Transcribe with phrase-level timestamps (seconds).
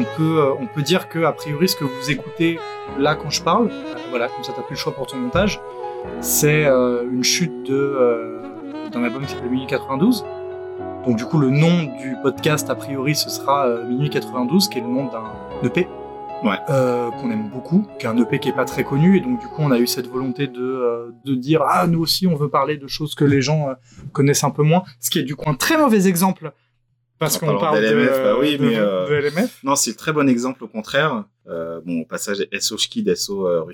[0.00, 2.58] on peut, euh, on peut dire que, a priori, ce que vous écoutez
[2.98, 5.60] là quand je parle, euh, voilà, comme ça t'as plus le choix pour ton montage,
[6.20, 8.40] c'est euh, une chute de,
[8.92, 10.24] d'un album qui s'appelle Minuit 92.
[11.06, 14.82] Donc du coup, le nom du podcast, a priori, ce sera Minuit 92, qui est
[14.82, 15.24] le nom d'un
[15.62, 15.86] EP.
[16.42, 16.56] Ouais.
[16.70, 19.40] euh, qu'on aime beaucoup, qui est un EP qui est pas très connu, et donc
[19.40, 22.34] du coup on a eu cette volonté de, euh, de dire ah nous aussi on
[22.34, 23.74] veut parler de choses que les gens euh,
[24.12, 26.52] connaissent un peu moins, ce qui est du coup un très mauvais exemple
[27.20, 29.60] parce qu'on parle de, d'LMF, bah oui, de- mais, euh, de LMF.
[29.62, 31.24] Non, c'est le très bon exemple au contraire.
[31.46, 33.64] Euh, bon, au passage SO Schkid, SO euh.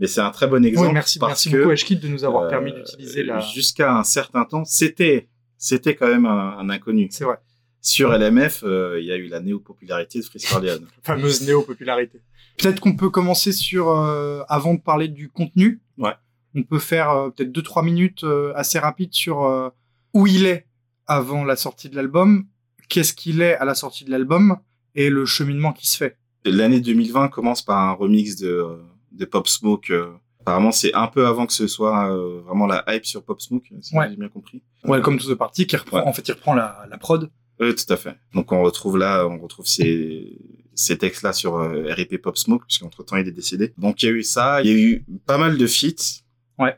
[0.00, 0.88] Mais c'est un très bon exemple.
[0.88, 3.38] Oui, merci, parce merci que, beaucoup Ashkid de nous avoir euh, permis d'utiliser la.
[3.40, 7.08] Jusqu'à un certain temps, c'était, c'était quand même un, un inconnu.
[7.10, 7.36] C'est vrai,
[7.80, 10.86] Sur LMF, il y a eu la néo-popularité de Frisk Corleone.
[11.02, 12.20] fameuse néo-popularité.
[12.58, 13.90] Peut-être qu'on peut commencer sur,
[14.48, 16.12] avant de parler du contenu, Ouais.
[16.54, 19.72] on peut faire peut-être 2-3 minutes euh, assez rapides sur
[20.14, 20.66] où il est
[21.06, 22.46] avant la sortie de l'album,
[22.92, 24.56] qu'est-ce qu'il est à la sortie de l'album
[24.94, 26.16] et le cheminement qui se fait.
[26.44, 28.78] L'année 2020 commence par un remix de,
[29.12, 29.90] de Pop Smoke.
[29.90, 30.10] euh.
[30.40, 33.64] Apparemment, c'est un peu avant que ce soit euh, vraiment la hype sur Pop Smoke,
[33.80, 34.08] si Ouais.
[34.10, 34.60] j'ai bien compris.
[34.84, 36.04] Welcome to the Party qui reprend, Ouais.
[36.06, 37.30] en fait, il reprend la, la prod.
[37.60, 38.16] Oui, tout à fait.
[38.34, 40.36] Donc on retrouve là, on retrouve ces,
[40.74, 43.72] ces textes-là sur euh, RIP Pop Smoke, puisqu'entre temps il est décédé.
[43.78, 46.22] Donc il y a eu ça, il y a eu pas mal de feats.
[46.58, 46.76] Ouais.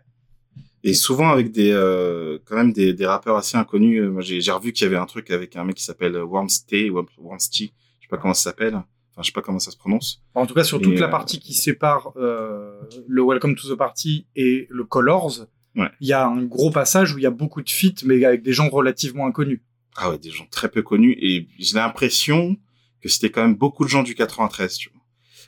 [0.86, 4.00] Et souvent avec des, euh, quand même des, des rappeurs assez inconnus.
[4.02, 6.90] Euh, Moi j'ai revu qu'il y avait un truc avec un mec qui s'appelle Wormstay,
[6.90, 8.74] Worm- Wormsty, je sais pas comment ça s'appelle.
[8.74, 10.22] Enfin, je sais pas comment ça se prononce.
[10.34, 13.72] En tout cas, sur Et, toute la euh, partie qui sépare euh, le Welcome to
[13.72, 15.88] the Party et le Colors, Ouais.
[16.00, 18.42] il y a un gros passage où il y a beaucoup de feats, mais avec
[18.42, 19.60] des gens relativement inconnus.
[19.96, 21.16] Ah ouais, des gens très peu connus.
[21.20, 22.56] Et j'ai l'impression
[23.00, 25.00] que c'était quand même beaucoup de gens du 93, tu vois.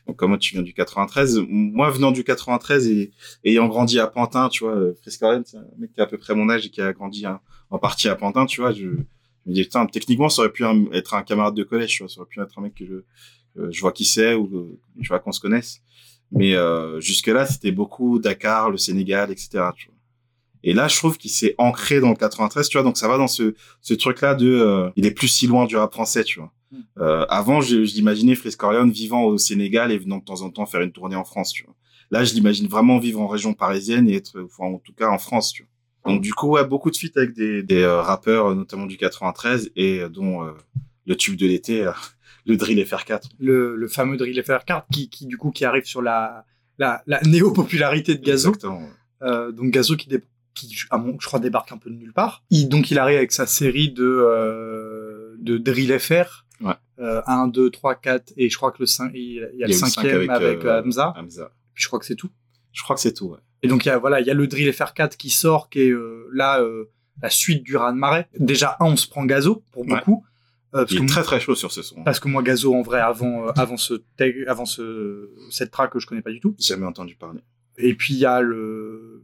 [0.06, 3.10] Donc, comme moi, tu viens du 93, moi, venant du 93 et
[3.44, 6.06] ayant grandi à Pantin, tu vois, euh, Frisk Corleone, c'est un mec qui a à
[6.06, 7.40] peu près mon âge et qui a grandi hein,
[7.70, 10.64] en partie à Pantin, tu vois, je, je me dis, putain, techniquement, ça aurait pu
[10.92, 13.02] être un camarade de collège, tu vois, ça aurait pu être un mec que je,
[13.70, 15.80] je vois qui c'est ou, euh, tu vois, qu'on se connaisse.
[16.32, 19.48] Mais euh, jusque-là, c'était beaucoup Dakar, le Sénégal, etc.
[19.76, 19.96] Tu vois.
[20.64, 23.18] Et là, je trouve qu'il s'est ancré dans le 93, tu vois, donc ça va
[23.18, 26.40] dans ce, ce truc-là de, euh, il est plus si loin du rap français, tu
[26.40, 26.52] vois.
[26.72, 26.76] Mm.
[26.98, 30.50] Euh, avant, je, je l'imaginais Frisk Corleone vivant au Sénégal et venant de temps en
[30.50, 31.74] temps faire une tournée en France, tu vois.
[32.10, 35.18] Là, je l'imagine vraiment vivre en région parisienne et être, enfin, en tout cas, en
[35.18, 35.70] France, tu vois.
[36.12, 38.96] Donc, du coup, ouais, beaucoup de feats avec des, des euh, rappeurs, euh, notamment du
[38.96, 40.52] 93, et euh, dont euh,
[41.04, 41.90] le tube de l'été,
[42.46, 43.22] le drill FR4.
[43.40, 46.44] Le, le fameux Drill FR4 qui, qui, du coup, qui arrive sur la,
[46.78, 48.54] la, la néo-popularité de Gazo.
[48.54, 48.88] Exactement.
[49.52, 50.08] donc Gazo qui,
[50.90, 52.44] à mon, je crois, débarque un peu de nulle part.
[52.50, 56.45] Il, donc il arrive avec sa série de, de Drill FR.
[56.60, 56.74] Ouais.
[56.98, 59.58] Euh, 1, 2, 3, 4, et je crois que le 5, il, y a Il
[59.60, 61.12] y a le cinquième avec, euh, Hamza.
[61.16, 61.50] Hamza.
[61.74, 62.30] Puis je crois que c'est tout.
[62.72, 63.38] Je crois que c'est tout, ouais.
[63.62, 65.80] Et donc, il y a, voilà, il y a le Drill FR4 qui sort, qui
[65.80, 66.90] est euh, là euh,
[67.22, 68.26] la suite du raz de marée.
[68.38, 69.96] Déjà, un, on se prend Gazo pour Ouais.
[69.98, 70.24] beaucoup.
[70.74, 72.02] Euh, parce, Il que est moi, très très chaud sur ce son.
[72.04, 75.92] parce que moi, Gazo, en vrai, avant, euh, avant, ce, tag- avant ce, cette track,
[75.98, 76.54] je connais pas du tout.
[76.58, 77.40] Jamais entendu parler.
[77.78, 79.15] Et puis, il y a le.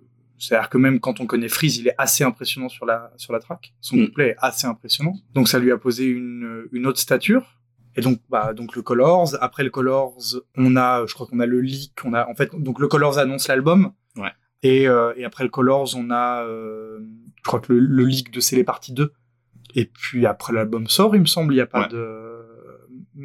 [0.44, 3.38] C'est-à-dire que même quand on connaît Freeze, il est assez impressionnant sur la, sur la
[3.38, 3.74] track.
[3.80, 4.06] Son Mm.
[4.06, 5.14] couplet est assez impressionnant.
[5.34, 7.58] Donc, ça lui a posé une, une autre stature.
[7.94, 9.36] Et donc, bah, donc le Colors.
[9.40, 10.16] Après le Colors,
[10.56, 11.92] on a, je crois qu'on a le leak.
[12.04, 13.92] On a, en fait, donc le Colors annonce l'album.
[14.16, 14.32] Ouais.
[14.64, 16.98] Et, euh, et après le Colors, on a, euh,
[17.36, 19.12] je crois que le, le leak de C'est les parties 2.
[19.74, 21.88] Et puis après l'album sort, il me semble, il n'y a pas Ouais.
[21.88, 22.28] de.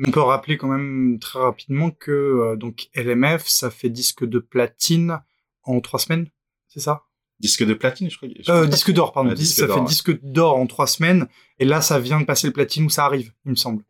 [0.05, 4.38] On peut rappeler quand même très rapidement que euh, donc LMF, ça fait disque de
[4.39, 5.19] platine
[5.63, 6.28] en trois semaines,
[6.67, 7.03] c'est ça?
[7.39, 8.29] Disque de platine, je crois.
[8.39, 8.65] je euh.
[8.67, 9.31] Disque d'or, pardon.
[9.33, 11.27] Disque ça d'or, fait disque d'or en trois semaines.
[11.59, 13.83] Et là, ça vient de passer le platine où ça arrive, il me semble.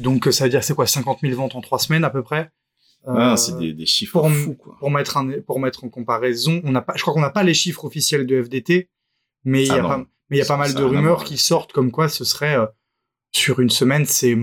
[0.00, 2.50] Donc ça veut dire c'est quoi 50 000 ventes en trois semaines à peu près?
[3.06, 4.76] Ah, Euh, c'est des, des chiffres pour- fous, quoi.
[4.78, 7.42] pour mettre un, pour mettre en comparaison, on n'a pas, je crois qu'on n'a pas
[7.42, 8.88] les chiffres officiels de FDT,
[9.44, 9.88] mais il y Ah a non.
[9.88, 9.98] pas,
[10.30, 12.56] mais il y a pas mal de a rumeurs qui sortent comme quoi ce serait
[12.56, 12.66] euh,
[13.32, 14.36] sur une semaine, c'est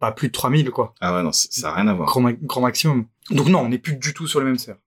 [0.00, 2.06] pas plus de 3000 quoi, Ah ouais, non, ça n'a rien à voir.
[2.08, 3.06] grand, grand maximum.
[3.30, 4.78] Donc non, on n'est plus du tout sur les mêmes serres.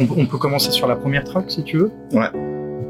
[0.00, 1.90] On, on peut commencer sur la première track si tu veux.
[2.12, 2.30] Ouais.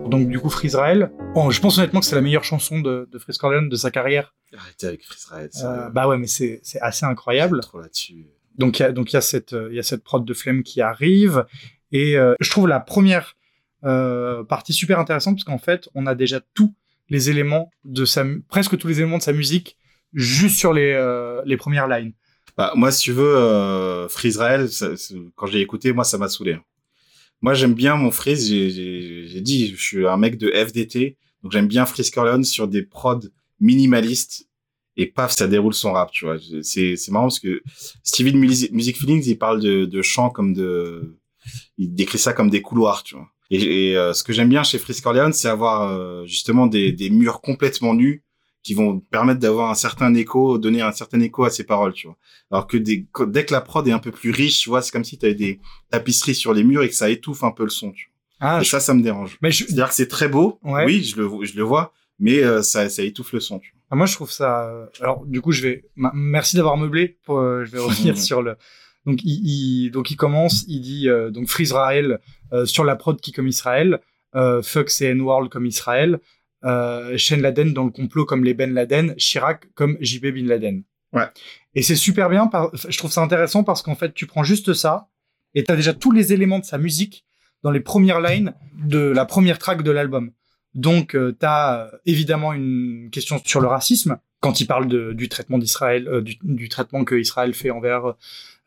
[0.08, 1.10] Donc du coup, Freezerael.
[1.34, 4.34] Oh, je pense honnêtement que c'est la meilleure chanson de, de Corleone de sa carrière.
[4.56, 7.60] Arrêtez avec Chris Raed, Euh, bah ouais, mais c'est c'est assez incroyable.
[7.60, 8.26] Trop là-dessus.
[8.56, 10.24] Donc il y a donc il y a cette euh, il y a cette prod
[10.24, 11.44] de flemme qui arrive
[11.90, 13.34] et euh, je trouve la première
[13.84, 16.72] euh, partie super intéressante parce qu'en fait on a déjà tous
[17.10, 19.76] les éléments de sa presque tous les éléments de sa musique
[20.12, 22.12] juste sur les euh, les premières lines.
[22.56, 26.04] Bah, moi, si tu veux, euh, Freeze Rael, ça- c'est- quand je l'ai écouté, moi,
[26.04, 26.56] ça m'a saoulé.
[27.44, 28.48] Moi, j'aime bien mon Freeze.
[28.48, 32.82] J'ai- dit, je suis un mec de FDT, donc j'aime bien Freeze Corleone sur des
[32.82, 33.20] prods
[33.60, 34.48] minimalistes.
[34.96, 36.38] Et paf, ça déroule son rap, tu vois.
[36.62, 37.60] C'est marrant parce que
[38.02, 41.18] Stevie Music Feelings, il parle de, de chants comme de...
[41.76, 43.28] Il décrit ça comme des couloirs, tu vois.
[43.50, 47.10] Et, euh, ce que j'aime bien chez Frisk Orleans, c'est avoir euh, justement des, des
[47.10, 48.23] murs complètement nus
[48.64, 52.08] qui vont permettre d'avoir un certain écho, donner un certain écho à ses paroles, tu
[52.08, 52.16] vois.
[52.50, 54.90] Alors que des, dès que la prod est un peu plus riche, tu vois, c'est
[54.90, 57.62] comme si tu avais des tapisseries sur les murs et que ça étouffe un peu
[57.64, 58.48] le son, tu vois.
[58.48, 59.38] Ah, et je- ça, ça me dérange.
[59.42, 60.84] mais je- C'est-à-dire que c'est très beau, Ouais.
[60.86, 63.80] oui, je le, je le vois, mais euh, ça, ça étouffe le son, tu vois.
[63.90, 64.88] Ah, moi, je trouve ça.
[65.00, 65.84] Alors, du coup, je vais.
[65.94, 67.18] Merci d'avoir meublé.
[67.24, 67.78] Pour, euh, je vais
[68.14, 68.56] revenir sur le.
[69.06, 70.64] Donc, il, il- donc, il commence.
[70.68, 72.18] Il dit euh, donc Free Israël
[72.54, 74.00] euh, sur la prod qui comme Israël,
[74.34, 76.18] euh, Fuck c'est N-World comme Israël,
[76.64, 80.82] euh, Shane Laden dans le complot comme les Ben Laden, Chirac comme JB Bin Laden.
[81.12, 81.26] Ouais.
[81.74, 82.46] Et c'est super bien.
[82.46, 82.70] Par...
[82.74, 85.08] Je trouve ça intéressant parce qu'en fait, tu prends juste ça
[85.54, 87.24] et t'as déjà tous les éléments de sa musique
[87.62, 90.32] dans les premières lines de la première track de l'album.
[90.74, 95.28] Donc, euh, tu as évidemment une question sur le racisme quand il parle de, du
[95.28, 98.14] traitement d'Israël, euh, du, du traitement que Israël fait envers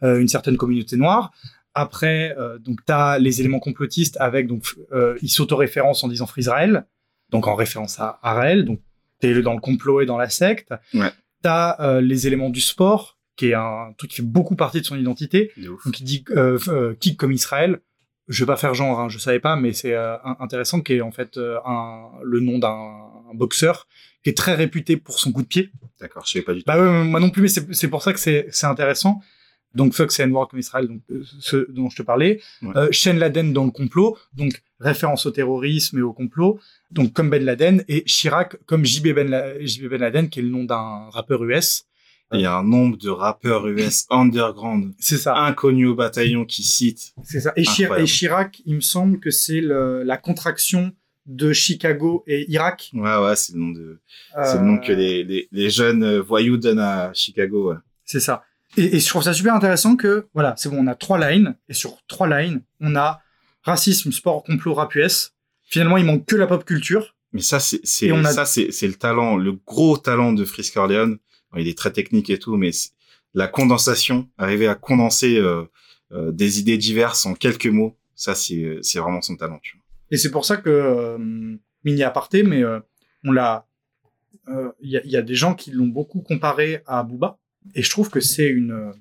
[0.03, 1.31] euh, une certaine communauté noire.
[1.73, 6.27] Après, euh, donc tu as les éléments complotistes avec donc euh, il s'auto-référence en disant
[6.27, 6.85] Free Israël,
[7.29, 8.79] donc en référence à Araël, donc
[9.19, 10.73] t'es dans le complot et dans la secte.
[10.93, 11.11] Ouais.
[11.41, 14.85] T'as euh, les éléments du sport, qui est un truc qui fait beaucoup partie de
[14.85, 15.51] son identité.
[15.57, 17.79] Donc il dit euh, euh, kick comme Israël.
[18.27, 21.01] Je vais pas faire genre, hein, je savais pas, mais c'est euh, intéressant qui est
[21.01, 23.87] en fait euh, un, le nom d'un un boxeur
[24.23, 25.71] qui est très réputé pour son coup de pied.
[26.01, 26.65] D'accord, je savais pas du tout.
[26.67, 29.21] Bah ouais, moi non plus, mais c'est c'est pour ça que c'est c'est intéressant.
[29.75, 32.41] Donc fuck c'est N-word comme Israël, donc euh, ce dont je te parlais.
[32.61, 32.71] Ouais.
[32.75, 36.59] Euh, Shane Laden dans le complot, donc référence au terrorisme et au complot.
[36.91, 40.43] Donc comme Ben Laden et Chirac comme JB Ben, La- JB ben Laden qui est
[40.43, 41.85] le nom d'un rappeur US.
[42.33, 45.35] Il y a un nombre de rappeurs US underground C'est ça.
[45.37, 47.13] inconnus au bataillon qui citent.
[47.23, 47.53] C'est ça.
[47.55, 50.91] Et, Chir- et Chirac, il me semble que c'est la contraction
[51.25, 52.89] de Chicago et Irak.
[52.93, 53.99] Ouais, ouais, c'est le nom de,
[54.43, 57.71] c'est le nom que Euh, les, les, les jeunes voyous donnent à Chicago.
[57.71, 57.77] Ouais.
[58.05, 58.43] C'est ça.
[58.77, 61.55] Et, et je trouve ça super intéressant que, voilà, c'est bon, on a trois lines,
[61.67, 63.21] et sur trois lines, on a
[63.63, 65.33] racisme, sport, complot, rap US.
[65.63, 67.15] Finalement, il manque que la pop culture.
[67.33, 70.77] Mais ça, c'est, c'est, a- ça, c'est, c'est le talent, le gros talent de Frisk
[70.77, 71.15] Orleans.
[71.57, 72.71] Il est très technique et tout, mais
[73.33, 75.63] la condensation, arriver à condenser euh,
[76.13, 79.59] euh, des idées diverses en quelques mots, ça, c'est, c'est vraiment son talent.
[79.61, 79.83] Tu vois.
[80.11, 81.17] Et c'est pour ça que, euh,
[81.83, 82.79] mini aparté, mais euh,
[83.25, 83.67] on l'a,
[84.49, 87.39] euh, il y, y a des gens qui l'ont beaucoup comparé à Booba,
[87.75, 88.93] et je trouve que c'est une,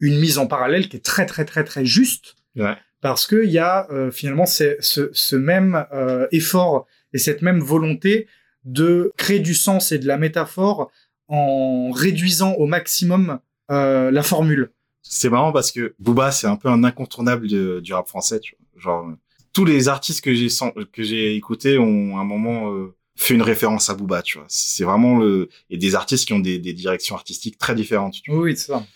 [0.00, 2.36] une mise en parallèle qui est très, très, très, très juste.
[2.54, 2.76] Ouais.
[3.00, 8.26] parce qu'il y a euh, finalement ce, ce même euh, effort et cette même volonté
[8.64, 10.90] de créer du sens et de la métaphore
[11.28, 13.38] en réduisant au maximum
[13.70, 14.70] euh, la formule.
[15.02, 18.38] C'est marrant parce que Booba, c'est un peu un incontournable de- du rap français.
[18.38, 18.82] Tu vois.
[18.82, 19.12] Genre,
[19.52, 20.48] tous les artistes que j'ai
[20.92, 24.22] que j'ai écoutés ont un moment euh, fait une référence à Booba.
[24.22, 24.46] Tu vois.
[24.48, 28.14] C'est vraiment le et des artistes qui ont des, des directions artistiques très différentes.
[28.22, 28.40] Tu vois.
[28.42, 28.86] Oui, c'est ça.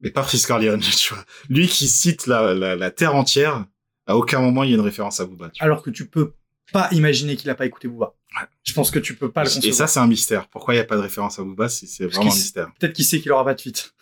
[0.00, 1.24] Mais pas Frisk Orleans, tu vois.
[1.48, 3.64] Lui qui cite la, la, la terre entière,
[4.06, 5.50] à aucun moment il y a une référence à Booba.
[5.50, 5.66] Tu vois.
[5.66, 6.34] Alors que tu peux
[6.72, 8.14] pas imaginer qu'il a pas écouté Booba.
[8.34, 8.46] Ouais.
[8.64, 9.68] Je pense que tu peux pas le concevoir.
[9.68, 10.48] et ça, c'est un mystère.
[10.48, 12.72] Pourquoi il n'y a pas de référence à Booba C'est vraiment un mystère.
[12.78, 13.92] Peut-être qu'il sait qu'il aura pas de feat.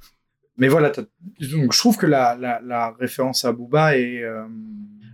[0.56, 1.08] Mais voilà, donc
[1.72, 4.46] je trouve que la, la, la référence à Booba est, euh,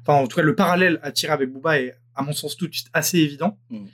[0.03, 2.67] enfin en tout cas le parallèle à tirer avec Booba est à mon sens tout
[2.67, 3.59] de suite assez évident.
[3.71, 3.87] Mm.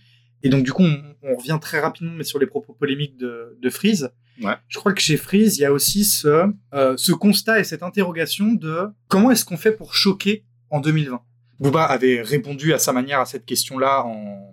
[0.44, 3.56] Et donc du coup on, on revient très rapidement mais sur les propos polémiques de,
[3.60, 4.10] de Freeze.
[4.42, 4.54] Ouais.
[4.68, 7.82] Je crois que chez Freeze il y a aussi ce, euh, ce constat et cette
[7.82, 11.20] interrogation de comment est-ce qu'on fait pour choquer en 2020.
[11.60, 14.50] Booba avait répondu à sa manière à cette question-là en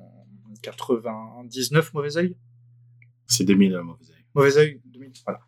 [0.61, 2.37] 99 mauvais oeil?
[3.27, 4.25] C'est 2000, euh, mauvais œil.
[4.33, 5.39] mauvais œil 2000 voilà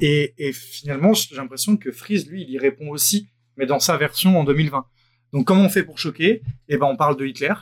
[0.00, 3.96] et, et finalement j'ai l'impression que Freeze lui il y répond aussi mais dans sa
[3.96, 4.84] version en 2020
[5.32, 6.42] donc comment on fait pour choquer?
[6.68, 7.54] Eh ben on parle de Hitler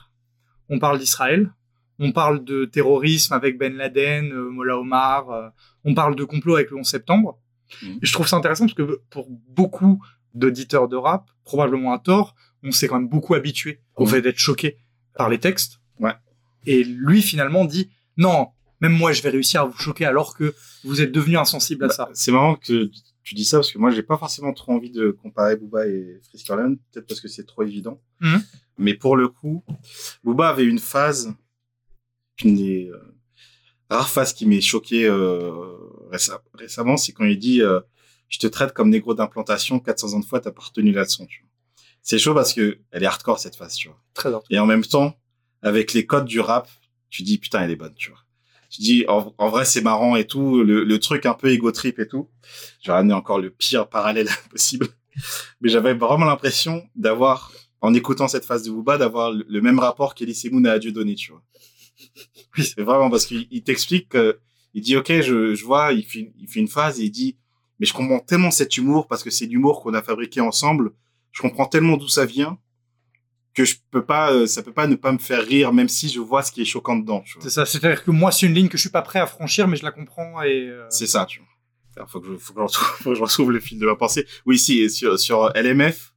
[0.71, 1.51] on parle d'Israël
[2.01, 5.49] on parle de terrorisme avec Ben Laden euh, Mollah Omar euh,
[5.85, 7.39] on parle de complot avec le 11 septembre
[7.83, 7.99] Mhm.
[8.03, 10.03] je trouve ça intéressant parce que pour beaucoup
[10.35, 14.11] d'auditeurs de rap probablement à tort on s'est quand même beaucoup habitué au Mhm.
[14.11, 14.77] fait d'être choqué
[15.15, 16.15] par les textes Ouais.
[16.67, 18.49] et lui finalement dit non
[18.81, 20.53] même moi je vais réussir à vous choquer alors que
[20.85, 22.09] vous êtes devenu insensible à Bah, ça.
[22.15, 22.91] C'est marrant que
[23.23, 26.19] tu dis ça parce que moi, j'ai pas forcément trop envie de comparer Booba et
[26.49, 28.01] Orleans, peut-être parce que c'est trop évident.
[28.21, 28.43] Mhm.
[28.79, 29.63] Mais pour le coup,
[30.25, 31.33] Booba avait une phase,
[32.43, 32.99] une des euh,
[33.89, 35.51] rares phases qui m'est choqué euh,
[36.11, 37.81] réce- récemment, c'est quand il dit euh,
[38.29, 41.27] Je te traite comme négro d'implantation, 400 ans de fois, t'as pas retenu la leçon.
[42.03, 44.01] C'est chaud parce que elle est hardcore cette phase, tu vois.
[44.15, 44.31] Très.
[44.51, 45.15] Et en même temps,
[45.63, 46.69] avec les codes du rap,
[47.11, 48.21] tu dis putain, elle est bonne, tu vois.
[48.71, 51.73] Tu dis en, en vrai c'est marrant et tout, le, le truc un peu ego
[51.73, 52.31] trip et tout.
[52.83, 54.87] J'ai ramené encore le pire parallèle possible,
[55.61, 59.79] mais j'avais vraiment l'impression d'avoir, en écoutant cette phase de Booba, d'avoir le, le même
[59.81, 61.43] rapport qu'Elise Moon a à Dieu donné, tu vois.
[62.59, 64.39] Oui, c'est vraiment parce qu'il il t'explique que
[64.75, 67.37] il dit ok, je, je vois, il fait, il fait une phase et il dit
[67.79, 70.93] mais je comprends tellement cet humour parce que c'est l'humour qu'on a fabriqué ensemble.
[71.33, 72.59] Je comprends tellement d'où ça vient
[73.55, 76.09] que je peux pas, euh, ça peut pas ne pas me faire rire, même si
[76.09, 77.25] je vois ce qui est choquant dedans.
[77.41, 77.67] C'est ça.
[77.67, 79.83] C'est-à-dire que moi, c'est une ligne que je suis pas prêt à franchir, mais je
[79.83, 80.69] la comprends et.
[80.69, 81.49] euh, C'est ça, tu vois.
[81.97, 83.87] Alors, faut que je, faut que je retrouve, faut que je retrouve le fil de
[83.87, 84.25] ma pensée.
[84.47, 86.10] Oui, si, sur, sur LMF,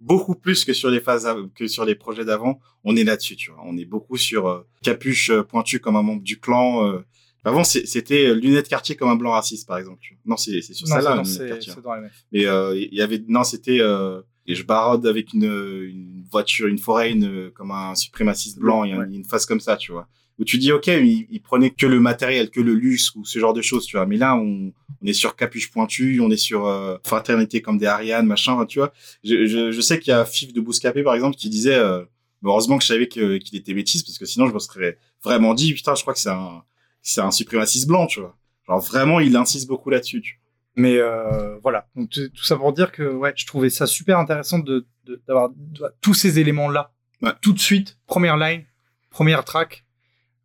[0.00, 3.50] beaucoup plus que sur les phases, que sur les projets d'avant, on est là-dessus, tu
[3.50, 3.60] vois.
[3.64, 6.86] On est beaucoup sur euh, capuche euh, pointue comme un membre du clan.
[6.86, 7.00] euh.
[7.44, 9.98] Avant, c'était euh, lunettes quartier comme un blanc raciste, par exemple.
[10.02, 10.20] tu vois.
[10.26, 11.72] Non, c'est c'est sur Non, ça c'est là, dans- lunettes c'est quartier.
[11.74, 12.12] c'est dans les mecs.
[12.32, 16.66] Mais euh, il y avait, non, c'était, euh, et je barode avec une, une voiture,
[16.66, 19.92] une foraine euh, comme un suprémaciste blanc, il y a une phase comme ça, tu
[19.92, 20.06] vois.
[20.40, 23.38] Où tu dis, ok, il, il prenait que le matériel, que le luxe ou ce
[23.38, 24.06] genre de choses, tu vois.
[24.06, 27.86] Mais là, on, on est sur capuche pointue, on est sur euh, fraternité comme des
[27.86, 28.92] Ariane, machin, enfin, tu vois.
[29.22, 32.02] Je, je, je sais qu'il y a Fif de Bouscapé, par exemple, qui disait, euh,
[32.42, 35.74] heureusement que je savais qu'il était métis, parce que sinon, je me serais vraiment dit,
[35.74, 36.64] putain, je crois que c'est un,
[37.02, 38.34] c'est un suprémaciste blanc, tu vois.
[38.66, 40.40] Genre, vraiment, il insiste beaucoup là-dessus, tu vois.
[40.76, 44.60] Mais euh, voilà, donc tout ça pour dire que ouais, je trouvais ça super intéressant
[44.60, 44.86] de-
[45.26, 47.32] d'avoir de- tous ces éléments-là Ouais.
[47.42, 48.64] tout de suite, première line,
[49.10, 49.84] première track,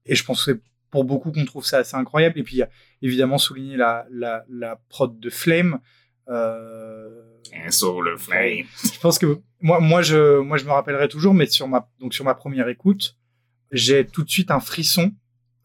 [0.05, 2.39] et je pense que c'est pour beaucoup qu'on trouve ça assez incroyable.
[2.39, 2.69] Et puis il y a
[3.01, 5.79] évidemment souligner la la, la prod de Flame.
[6.29, 7.21] Euh,
[7.55, 8.65] And so le flame.
[8.83, 12.13] je pense que moi moi je moi je me rappellerai toujours, mais sur ma donc
[12.13, 13.17] sur ma première écoute,
[13.71, 15.11] j'ai tout de suite un frisson.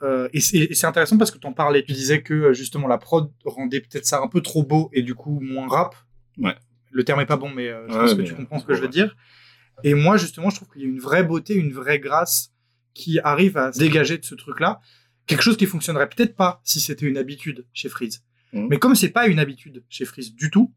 [0.03, 2.99] Euh, et c'est et intéressant parce que tu en parlais, tu disais que justement la
[2.99, 5.95] prod rendait peut-être ça un peu trop beau et du coup moins rap.
[6.39, 6.55] Ouais.
[6.91, 8.65] Le terme est pas bon, mais euh, je Ouais, pense que tu euh, comprends ce
[8.65, 9.15] que je veux dire.
[9.85, 12.50] Et moi justement, je trouve qu'il y a une vraie beauté, une vraie grâce
[12.95, 14.81] qui arrive à se dégager de ce truc-là.
[15.27, 18.23] Quelque chose qui fonctionnerait peut-être pas si c'était une habitude chez Freeze.
[18.53, 18.69] Mhm.
[18.69, 20.73] Mais comme c'est pas une habitude chez Freeze du tout,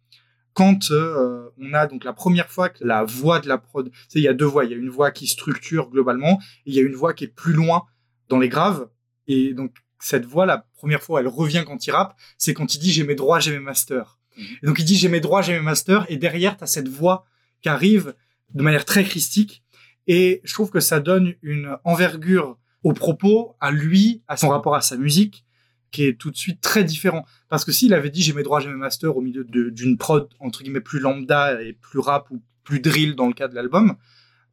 [0.54, 4.20] quand euh, on a donc la première fois que la voix de la prod, tu
[4.20, 6.76] il y a deux voix, il y a une voix qui structure globalement, et il
[6.76, 7.86] y a une voix qui est plus loin
[8.30, 8.88] dans les graves,
[9.28, 12.80] et donc cette voix, la première fois, elle revient quand il rappe, c'est quand il
[12.80, 14.20] dit j'ai mes droits, j'ai mes masters.
[14.38, 14.46] Mhm.
[14.62, 17.26] Et donc il dit j'ai mes droits, j'ai mes masters, et derrière t'as cette voix
[17.62, 18.14] qui arrive
[18.54, 19.63] de manière très christique,
[20.08, 24.76] et je trouve que ça donne une envergure au propos, à lui, à son rapport
[24.76, 25.46] à sa musique,
[25.92, 27.26] qui est tout de suite très différent.
[27.50, 30.28] Parce que s'il avait dit j'ai mes droits, j'ai mes masters au milieu d'une prod
[30.40, 33.96] entre guillemets plus lambda et plus rap ou plus drill dans le cas de l'album,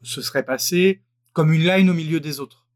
[0.02, 1.02] ce serait passé
[1.32, 2.66] comme une line au milieu des autres.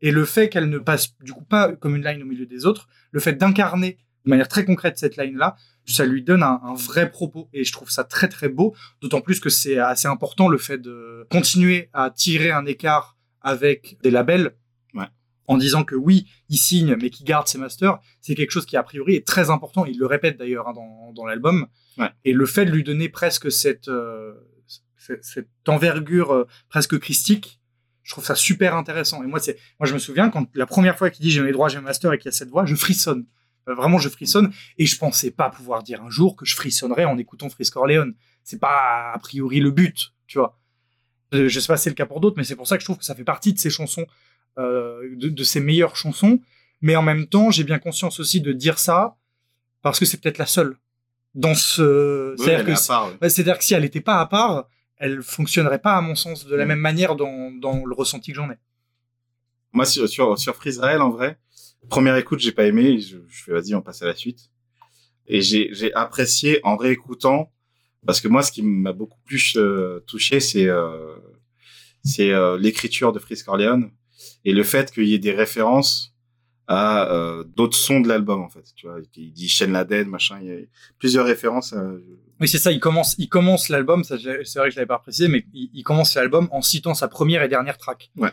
[0.00, 2.66] Et le fait qu'elle ne passe du coup pas comme une line au milieu des
[2.66, 5.56] autres, le fait d'incarner de manière très concrète cette line-là,
[5.86, 7.48] ça lui donne un, un vrai propos.
[7.54, 10.76] Et je trouve ça très très beau, d'autant plus que c'est assez important le fait
[10.76, 14.54] de continuer à tirer un écart avec des labels.
[14.92, 15.06] Ouais.
[15.46, 18.76] En disant que oui, il signe, mais qu'il garde ses masters, c'est quelque chose qui
[18.76, 19.86] a priori est très important.
[19.86, 21.66] Il le répète d'ailleurs hein, dans, dans l'album.
[21.96, 22.10] Ouais.
[22.26, 24.34] Et le fait de lui donner presque cette, euh,
[24.98, 27.62] cette, cette envergure euh, presque christique,
[28.02, 29.22] je trouve ça super intéressant.
[29.24, 31.52] Et moi, c'est, moi, je me souviens quand la première fois qu'il dit j'ai mes
[31.52, 33.24] droits, j'ai mes masters et qu'il y a cette voix, je frissonne.
[33.68, 34.52] Euh, Vraiment, je frissonne.
[34.78, 38.10] Et je pensais pas pouvoir dire un jour que je frissonnerais en écoutant Frisk Orleans.
[38.44, 40.58] C'est pas a priori le but, tu vois.
[41.34, 42.80] Euh, Je sais pas si c'est le cas pour d'autres, mais c'est pour ça que
[42.80, 44.06] je trouve que ça fait partie de ces chansons,
[44.58, 46.40] euh, de, de ses meilleures chansons.
[46.80, 49.16] Mais en même temps, j'ai bien conscience aussi de dire ça
[49.82, 50.76] parce que c'est peut-être la seule
[51.34, 52.34] dans ce.
[52.38, 53.18] C'est-à-dire que si- ouais.
[53.20, 56.68] Que elle n'était pas à part, elle fonctionnerait pas, à mon sens, de la Mm.
[56.68, 58.56] même manière dans, dans le ressenti que j'en ai.
[59.72, 61.38] Moi, sur, sur, sur Freezerail, en vrai,
[61.88, 63.00] première écoute, j'ai pas aimé.
[63.00, 64.50] Je, je fais, vas-y, on passe à la suite.
[65.26, 67.52] Et j'ai, j'ai apprécié en réécoutant,
[68.06, 71.16] parce que moi, ce qui m'a beaucoup plus euh, touché, c'est, euh,
[72.02, 73.90] c'est euh, l'écriture de Frisk Orleans
[74.44, 76.14] et le fait qu'il y ait des références
[76.66, 78.64] à euh, d'autres sons de l'album, en fait.
[78.74, 80.58] Tu vois, il dit Shane Laden, machin, il y a
[80.98, 81.72] plusieurs références.
[81.72, 81.92] À...
[82.40, 84.98] Oui, c'est ça, il commence, il commence l'album, ça, c'est vrai que je l'avais pas
[84.98, 88.10] précisé, mais il, il commence l'album en citant sa première et dernière track.
[88.16, 88.30] Ouais.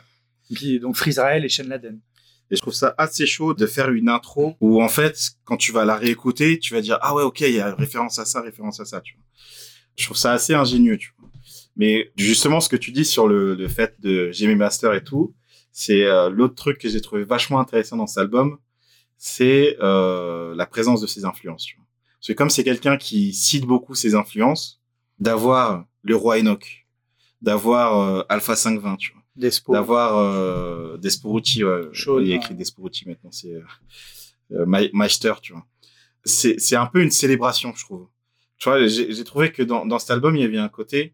[0.79, 1.99] Donc, Freezerael et Shane Laden.
[2.51, 5.71] Et je trouve ça assez chaud de faire une intro où en fait, quand tu
[5.71, 8.41] vas la réécouter, tu vas dire ah ouais ok, il y a référence à ça,
[8.41, 9.01] référence à ça.
[9.01, 9.23] Tu vois.
[9.95, 10.97] Je trouve ça assez ingénieux.
[10.97, 11.29] Tu vois.
[11.75, 15.03] Mais justement, ce que tu dis sur le, le fait de j'ai mes masters et
[15.03, 15.33] tout,
[15.77, 18.57] c'est euh, l'autre truc que j'ai trouvé vachement intéressant dans cet album,
[19.17, 21.65] c'est euh, la présence de ses influences.
[21.65, 21.85] Tu vois.
[22.19, 24.81] Parce que comme c'est quelqu'un qui cite beaucoup ses influences,
[25.19, 26.87] d'avoir le roi Enoch,
[27.41, 29.21] d'avoir euh, Alpha 520, tu vois.
[29.73, 30.97] D'avoir euh,
[31.63, 31.89] ouais.
[31.93, 33.61] Chaud, il y a écrit Desporucci maintenant, c'est euh,
[34.51, 35.65] euh, Me- Meister, tu vois.
[36.23, 38.07] C'est c'est un peu une célébration, je trouve.
[38.57, 41.13] Tu vois, j'ai j'ai trouvé que dans, dans cet album, il y avait un côté,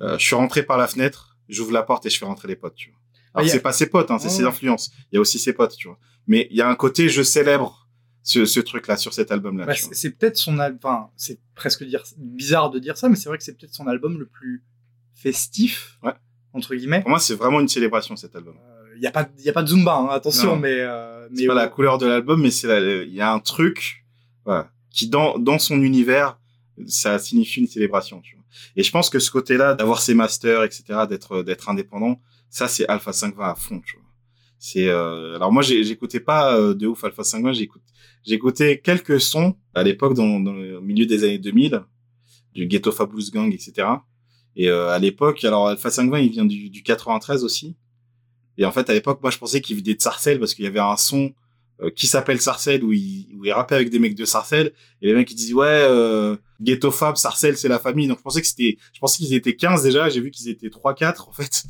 [0.00, 2.56] euh, je suis rentré par la fenêtre, j'ouvre la porte et je fais rentrer les
[2.56, 2.98] potes, tu vois.
[3.34, 4.92] Alors Ah, il y a- c'est pas ses potes, hein, c'est ses influences.
[5.10, 5.98] Il y a aussi ses potes, tu vois.
[6.26, 7.88] Mais il y a un côté, je célèbre
[8.24, 9.64] ce, ce truc-là sur cet album-là.
[9.66, 13.28] Bah, c'est peut-être son album, enfin, c'est presque dire, bizarre de dire ça, mais c'est
[13.28, 14.64] vrai que c'est peut-être son album le plus
[15.14, 16.12] festif, Ouais.
[16.52, 17.00] Entre guillemets.
[17.00, 18.54] Pour moi, c'est vraiment une célébration cet album.
[18.96, 20.56] Il n'y a, pas- y a pas de Zumba, hein, attention, Non.
[20.56, 20.76] mais.
[20.80, 22.68] euh, C'est mais pas la couleur de l'album, mais c'est
[23.06, 24.04] il y a un truc,
[24.44, 26.38] voilà, qui dans dans son univers,
[26.86, 28.20] ça signifie une célébration.
[28.20, 28.44] Tu vois.
[28.76, 32.86] Et je pense que ce côté-là, d'avoir ses masters, etc., d'être d'être indépendant, ça c'est
[32.88, 34.04] Alpha 5 va à fond, tu vois.
[34.58, 35.34] C'est euh...
[35.36, 37.82] alors moi j'écoutais pas euh, de ouf Alpha 5 j'écoute
[38.24, 41.82] j'écoutais quelques sons à l'époque dans, dans le milieu des années 2000
[42.54, 43.88] du Ghetto Fabulous Gang, etc.
[44.56, 47.76] Et euh, à l'époque, alors Alpha 520, il vient du, du 93 aussi.
[48.58, 50.68] Et en fait, à l'époque, moi, je pensais qu'il venait de Sarcelles parce qu'il y
[50.68, 51.32] avait un son
[51.80, 54.72] euh, qui s'appelle Sarcelles où il, où il rappait avec des mecs de Sarcelles.
[55.00, 58.08] Et les mecs, ils disaient, ouais, euh, Ghetto Fab, Sarcelles, c'est la famille.
[58.08, 60.10] Donc, je pensais que c'était, je pensais qu'ils étaient 15 déjà.
[60.10, 61.64] J'ai vu qu'ils étaient 3, 4, en fait,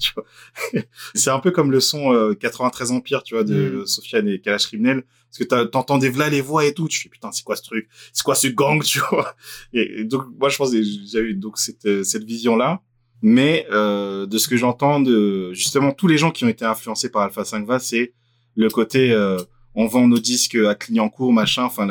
[1.15, 3.87] c'est un peu comme le son 93 Empire, tu vois, de mm.
[3.87, 5.05] Sofiane et Kalash Criminel.
[5.33, 6.89] Parce que t'entendais là les voix et tout.
[6.89, 7.89] Tu fais, putain, c'est quoi ce truc?
[8.13, 9.35] C'est quoi ce gang, tu vois?
[9.73, 12.83] Et, donc, moi, je pense que j'ai eu donc cette, cette vision-là.
[13.23, 17.09] Mais euh, de ce que j'entends de justement tous les gens qui ont été influencés
[17.09, 18.13] par Alpha 5 Va, c'est
[18.57, 19.39] le côté euh,
[19.77, 21.87] on vend nos disques à Clignancourt, machin, enfin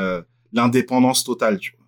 [0.51, 1.88] l'indépendance totale, tu vois.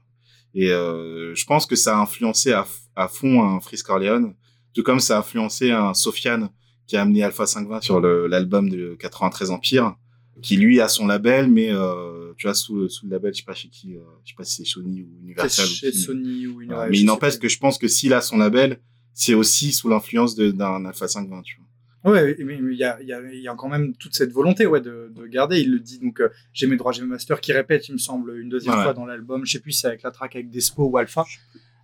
[0.56, 4.34] Et euh, je pense que ça a influencé à, à fond un Frisk Corleone,
[4.74, 6.50] tout comme ça a influencé un Sofiane
[6.88, 9.96] qui a amené Alpha 520 sur l'album de 93 Empire,
[10.42, 13.46] qui lui a son label, mais euh, tu vois sous, sous le label, je sais
[13.46, 15.66] pas chez qui, euh, je sais pas si c'est Sony ou Universal.
[15.66, 16.90] Chez Sony ou Universal.
[16.92, 18.80] mais il n'empêche que je pense que s'il a son label,
[19.14, 21.64] c'est aussi sous l'influence d'un Alpha 520, tu vois.
[22.12, 24.82] Ouais, mais il y a, y, a, y a quand même toute cette volonté ouais,
[24.82, 25.62] de, de garder.
[25.62, 27.98] Il le dit, donc euh, j'ai mes droits, j'ai mes masters, qui répète, il me
[27.98, 29.46] semble, une deuxième fois dans l'album.
[29.46, 31.24] Je sais plus si c'est avec la track avec Despo ou Alpha.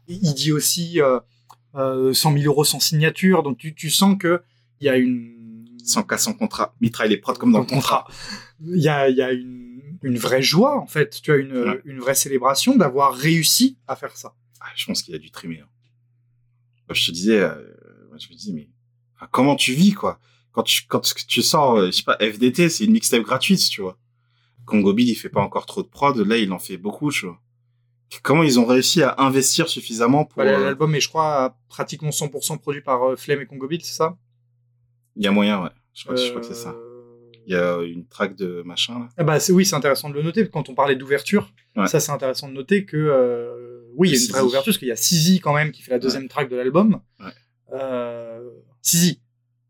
[0.09, 1.19] Il dit aussi euh,
[1.75, 3.43] euh, 100 000 euros sans signature.
[3.43, 4.41] Donc tu, tu sens que
[4.81, 5.38] il y a une.
[5.83, 6.75] Sans cas, sans contrat.
[6.81, 8.07] Mitra, il est prod comme dans le contrat.
[8.61, 11.21] Il y a, y a une, une vraie joie, en fait.
[11.21, 11.81] Tu as une, ouais.
[11.85, 14.35] une vraie célébration d'avoir réussi à faire ça.
[14.59, 15.61] Ah, je pense qu'il a dû trimer.
[15.61, 15.67] Hein
[16.93, 17.55] je te disais, euh,
[18.17, 18.69] je me disais, mais
[19.15, 20.19] enfin, comment tu vis, quoi?
[20.51, 23.81] Quand tu quand tu sors, euh, je sais pas, FDT, c'est une mixtape gratuite, tu
[23.81, 23.97] vois.
[24.65, 27.25] Congo Bill, il fait pas encore trop de prod, là, il en fait beaucoup, tu
[27.25, 27.39] vois.
[28.23, 30.37] Comment ils ont réussi à investir suffisamment pour...
[30.37, 33.93] Bah, L'album est, je crois, pratiquement 100% produit par euh, Flemme et Congo Bill, c'est
[33.93, 34.17] ça?
[35.19, 35.69] Il y a moyen, ouais.
[35.93, 36.25] Je crois, euh...
[36.25, 36.75] je crois que c'est ça.
[37.45, 39.09] Il y a une track de machin, là.
[39.17, 40.47] Ah bah, oui, c'est intéressant de le noter.
[40.47, 41.87] Quand on parlait d'ouverture, ouais.
[41.87, 44.77] ça, c'est intéressant de noter que euh, oui, il y a une vraie ouverture, parce
[44.77, 46.29] qu'il y a Sizi quand même qui fait la deuxième ouais.
[46.29, 47.01] track de l'album.
[47.73, 48.39] Euh,
[48.81, 49.19] Sizi.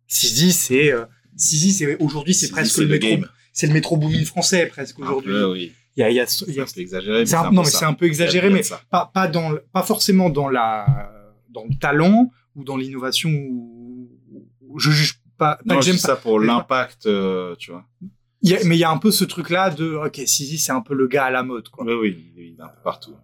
[0.08, 5.00] Sizi, c'est, euh, c'est, aujourd'hui, c'est presque le, métro, c'est le métro booming français, presque
[5.00, 5.34] aujourd'hui.
[5.46, 5.72] Oui.
[5.98, 7.24] Il y a, il y a, c'est exagéré.
[7.34, 11.12] Un, non, mais c'est un peu exagéré, mais pas, pas dans, pas forcément dans la,
[11.50, 13.32] dans le talent ou dans l'innovation
[14.78, 17.86] je juge pas, pas non, que j'aime ça pour l'impact, euh, tu vois.
[18.42, 20.72] Il y a, mais il y a un peu ce truc-là de, ok, Sizi, c'est
[20.72, 21.84] un peu le gars à la mode, quoi.
[21.86, 23.16] Oui, oui, il est un peu partout.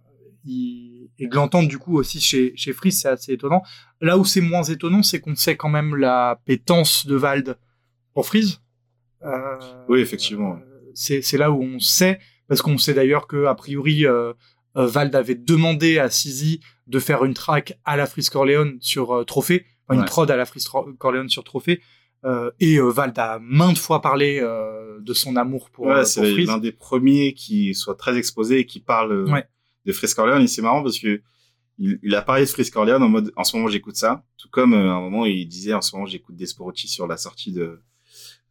[0.44, 1.08] Il...
[1.18, 3.62] et de l'entendre du coup aussi chez, chez Freeze, c'est assez étonnant.
[4.00, 7.56] Là où c'est moins étonnant, c'est qu'on sait quand même la pétence de Vald
[8.14, 8.60] pour Freeze.
[9.22, 9.56] Euh,
[9.88, 10.58] oui, effectivement.
[10.94, 14.32] C'est, c'est là où on sait, parce qu'on sait d'ailleurs que a priori euh,
[14.76, 19.12] euh, Vald avait demandé à Sizi de faire une track à la Freeze Corleone sur
[19.12, 20.04] euh, Trophée, une ouais.
[20.04, 21.80] prod à la Freeze Corleone sur Trophée.
[22.26, 26.28] Euh, et euh, Vald a maintes fois parlé euh, de son amour pour, ouais, c'est
[26.32, 29.46] l'un des premiers qui soit très exposé et qui parle ouais.
[29.84, 30.42] de Frisk Corleone.
[30.42, 31.22] Et c'est marrant parce que
[31.78, 34.48] il, il, a parlé de Frisk Corleone en mode en ce moment j'écoute ça, tout
[34.50, 37.80] comme à un moment il disait en ce moment j'écoute Desporucci sur la sortie de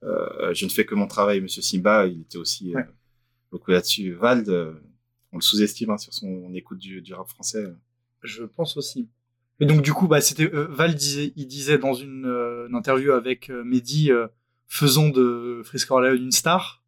[0.04, 2.06] Je ne fais que mon travail, Monsieur Simba.
[2.06, 2.86] Il était aussi ouais.
[3.52, 4.14] beaucoup là-dessus.
[4.14, 4.48] Vald,
[5.32, 7.66] on le sous-estime hein, sur son écoute du, du rap français.
[8.24, 9.10] Je pense aussi.
[9.60, 12.76] Et donc du coup, bah, c'était euh, Val disait, il disait dans une, euh, une
[12.76, 14.12] interview avec euh, Mehdi,
[14.68, 16.82] faisons de Frisk Corleone une star.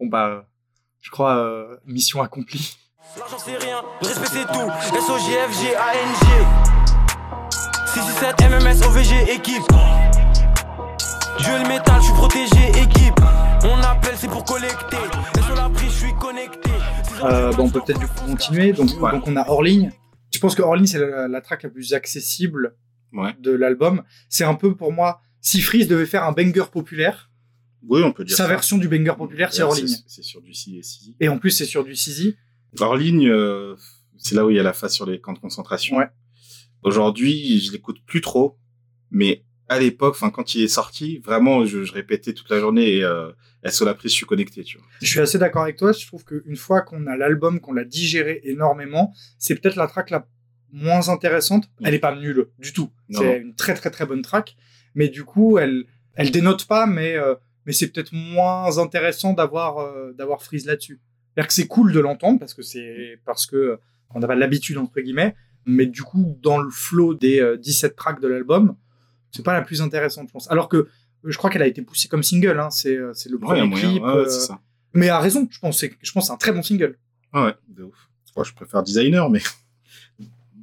[0.00, 0.46] Bon bah,
[1.00, 2.76] je crois mission accomplie.
[3.18, 4.96] L'argent c'est rien, le respect c'est tout.
[4.96, 6.74] S O G F G A N G.
[7.94, 9.62] 667 MMS OVG équipe.
[11.38, 13.20] Dieu le métal, je suis protégé équipe.
[13.62, 14.96] On appelle c'est pour collecter.
[15.38, 16.70] Et sur la prise, je suis connecté.
[17.22, 18.72] Euh, bon, on peut peut-être du coup continuer.
[18.72, 19.12] Donc, ouais.
[19.12, 19.92] donc on a hors ligne.
[20.34, 22.76] Je pense que Orly, c'est la, la, track la plus accessible
[23.12, 23.34] ouais.
[23.38, 24.02] de l'album.
[24.28, 27.30] C'est un peu pour moi, si Freeze devait faire un banger populaire,
[27.86, 28.48] oui, on peut dire sa ça.
[28.48, 29.94] version du banger populaire, c'est ligne.
[30.06, 31.14] C'est sur du CZ.
[31.20, 32.34] Et en plus, c'est sur du CZ.
[32.98, 33.76] Ligne, euh,
[34.16, 35.98] c'est là où il y a la phase sur les camps de concentration.
[35.98, 36.08] Ouais.
[36.82, 38.58] Aujourd'hui, je l'écoute plus trop,
[39.10, 42.96] mais à l'époque, enfin quand il est sorti, vraiment, je, je, répétais toute la journée
[42.96, 43.30] et euh,
[43.62, 44.86] elle sur la prise, je suis connecté, tu vois.
[45.00, 45.92] Je suis assez d'accord avec toi.
[45.92, 50.10] Je trouve qu'une fois qu'on a l'album, qu'on l'a digéré énormément, c'est peut-être la track
[50.10, 50.26] la
[50.70, 51.70] moins intéressante.
[51.82, 52.90] Elle est pas nulle du tout.
[53.10, 54.56] C'est une très très très bonne track,
[54.94, 57.34] mais du coup, elle elle dénote pas, mais euh,
[57.66, 61.00] mais c'est peut-être moins intéressant d'avoir euh, d'avoir Freeze là-dessus.
[61.34, 63.78] C'est-à-dire que c'est cool de l'entendre parce que c'est parce que
[64.14, 67.96] on n'a pas l'habitude entre guillemets, mais du coup dans le flow des euh, 17
[67.96, 68.76] tracks de l'album,
[69.34, 70.50] c'est pas la plus intéressante, je pense.
[70.50, 70.88] Alors que
[71.24, 72.70] je crois qu'elle a été poussée comme single, hein.
[72.70, 74.02] c'est c'est le premier ouais, clip.
[74.02, 74.60] Ouais, ça.
[74.92, 75.84] Mais à raison, je pense.
[76.02, 76.98] Je pense c'est un très bon single.
[77.32, 78.08] Ah ouais, de ouf.
[78.36, 79.40] Moi, je préfère designer, mais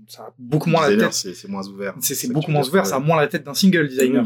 [0.07, 1.13] ça a beaucoup moins la tête.
[1.13, 1.95] c'est moins ouvert.
[2.01, 4.25] C'est beaucoup moins ouvert, ça a moins la tête d'un single designer.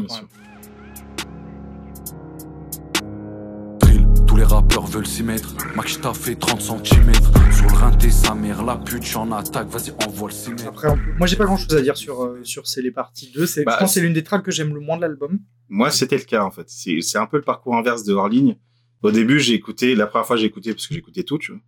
[4.46, 5.54] Rappeurs veulent s'y mettre.
[5.74, 7.12] Max t'a fait 30 cm.
[7.52, 10.68] Sur le rinté, sa mère, la pute, j'en attaque, vas-y, envoie le.
[10.68, 13.30] Après, on moi j'ai pas grand chose à dire sur, euh, sur c'est les parties
[13.34, 13.46] 2.
[13.46, 15.38] C'est, Bah, je pense que c'est l'une des tracks que j'aime le moins de l'album.
[15.68, 16.68] Moi, c'était le cas, en fait.
[16.68, 18.56] C'est c'est un peu le parcours inverse de hors ligne.
[19.02, 21.60] Au début, j'ai écouté, la première fois, j'ai écouté parce que j'écoutais tout, tu vois.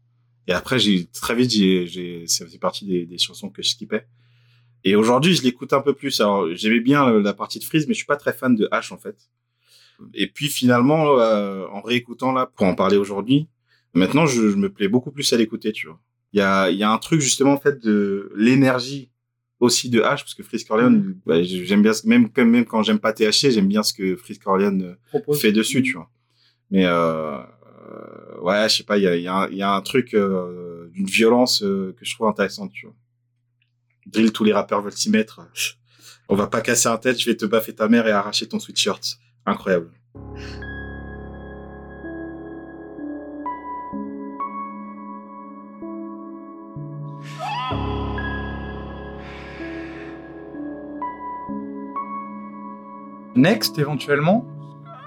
[0.46, 3.68] Et après, j'ai, très vite, j'ai, j'ai, ça faisait partie des, des chansons que je
[3.68, 4.06] skippais.
[4.84, 6.20] Et aujourd'hui, je l'écoute un peu plus.
[6.20, 8.66] Alors, j'aimais bien euh, la partie de Freeze, mais je suis pas très fan de
[8.72, 9.28] H, en fait.
[10.14, 13.48] Et puis, finalement, euh, en réécoutant là, pour en parler aujourd'hui,
[13.94, 16.00] maintenant, je, je me plais beaucoup plus à l'écouter, tu vois.
[16.32, 19.10] Il y a, y a un truc, justement, en fait, de l'énergie
[19.60, 23.00] aussi de H, parce que Freeze Corleone, bah, j'aime bien, ce- même, même quand j'aime
[23.00, 25.40] pas THC, j'aime bien ce que Freeze Corleone euh, Propose.
[25.40, 26.08] fait dessus, tu vois.
[26.70, 27.38] Mais euh,
[27.90, 30.88] euh, ouais, je sais pas, il y a, y, a y a un truc euh,
[30.92, 32.94] d'une violence euh, que je trouve intéressante, tu vois.
[34.06, 35.40] Drill, tous les rappeurs veulent s'y mettre.
[36.28, 38.58] On va pas casser un tête, je vais te baffer ta mère et arracher ton
[38.60, 39.18] sweatshirt.
[39.48, 39.90] Incroyable.
[53.34, 54.44] Next, éventuellement.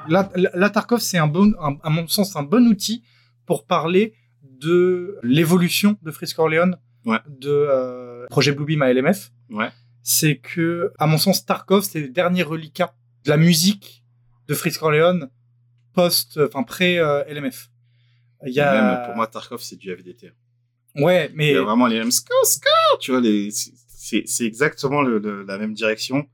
[0.07, 3.03] Là, là, Tarkov, c'est un bon, un- à mon sens, un bon outil
[3.45, 7.17] pour parler de l'évolution de Frisk Ouais.
[7.27, 9.31] de euh, projet Bluebeam à LMF.
[9.49, 9.69] Ouais.
[10.03, 12.93] C'est que, à mon sens, Tarkov, c'est les derniers reliquats
[13.25, 14.00] de la musique
[14.51, 15.29] de Frisk Corleone
[15.93, 17.69] post, enfin pré-LMF.
[18.45, 20.31] Il y a, Même pour moi, Tarkov, c'est du FDT.
[20.95, 25.01] ouais, Il mais y a vraiment les mêmes score, score, tu vois, les, c'est- exactement
[25.01, 26.27] le, le- la même direction.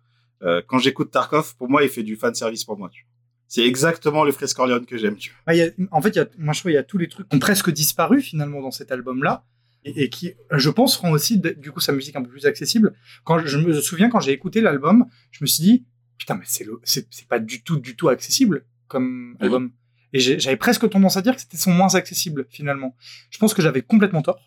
[0.44, 3.12] Euh, quand j'écoute Tarkov, pour moi, il fait du fan service pour moi, tu vois.
[3.50, 5.40] C'est exactement le Freeze Corleone que j'aime, tu vois.
[5.48, 6.84] Ah, il y a- en fait, il y a, moi je trouve il y a
[6.84, 9.46] tous les trucs qui ont presque disparu finalement dans cet album-là
[9.86, 12.94] et, et qui, je pense, rend aussi du coup sa musique un peu plus accessible.
[13.24, 15.86] Quand je me souviens quand j'ai écouté l'album, je me suis dit
[16.18, 19.72] putain mais c'est le, c'est, c'est pas du tout du tout accessible comme album.
[20.14, 22.96] Et j'ai- j'avais presque tendance à dire que c'était son moins accessible finalement.
[23.30, 24.40] Je pense que j'avais complètement tort.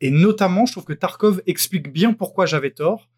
[0.00, 3.08] Et notamment, je trouve que Tarkov explique bien pourquoi j'avais tort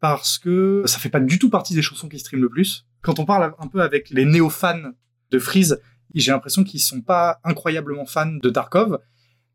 [0.00, 2.86] parce que ça fait pas du tout partie des chansons qui streament le plus.
[3.02, 4.92] Quand on parle un peu avec les néo-fans
[5.30, 5.78] de Freeze,
[6.14, 8.98] j'ai l'impression qu'ils sont pas incroyablement fans de Tarkov.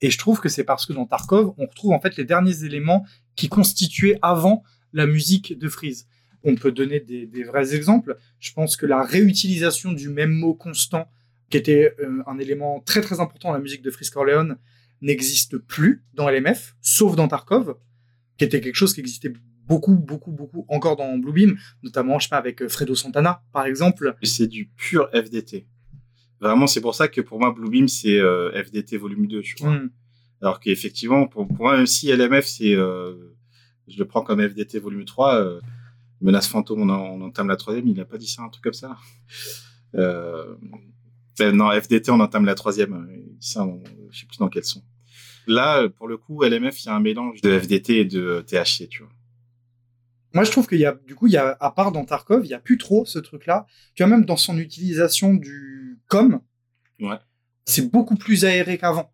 [0.01, 2.63] Et je trouve que c'est parce que dans Tarkov, on retrouve en fait les derniers
[2.63, 6.07] éléments qui constituaient avant la musique de Freeze.
[6.43, 8.17] On peut donner des, des vrais exemples.
[8.39, 11.09] Je pense que la réutilisation du même mot constant,
[11.49, 14.57] qui était euh, un élément très très important dans la musique de Freeze Corleone,
[15.01, 17.75] n'existe plus dans LMF, sauf dans Tarkov,
[18.37, 19.33] qui était quelque chose qui existait
[19.67, 23.65] beaucoup, beaucoup, beaucoup encore dans Bluebeam, notamment, je sais pas, avec euh, Fredo Santana, par
[23.65, 24.15] exemple.
[24.23, 25.67] C'est du pur FDT.
[26.39, 29.71] Vraiment, c'est pour ça que pour moi, Bluebeam, c'est euh, FDT volume 2, tu vois.
[29.71, 29.89] Mm.
[30.41, 33.15] Alors qu'effectivement, pour, pour moi, même si LMF, c'est, euh,
[33.87, 35.59] je le prends comme FDT volume 3, euh,
[36.21, 38.63] Menace Fantôme, on, en- on entame la troisième, il a pas dit ça, un truc
[38.63, 38.97] comme ça.
[39.95, 40.55] Euh,
[41.39, 43.07] ben non, FDT, on entame la troisième,
[43.39, 44.83] dit ça, on- je sais plus dans quel son.
[45.45, 48.87] Là, pour le coup, LMF, il y a un mélange de FDT et de THC,
[48.89, 49.11] tu vois.
[50.33, 52.45] Moi, je trouve qu'il y a, du coup, il y a, à part dans Tarkov,
[52.45, 53.65] il y a plus trop ce truc-là.
[53.95, 56.41] Tu vois, même dans son utilisation du com,
[56.99, 57.15] Ouais.
[57.65, 59.11] c'est beaucoup plus aéré qu'avant.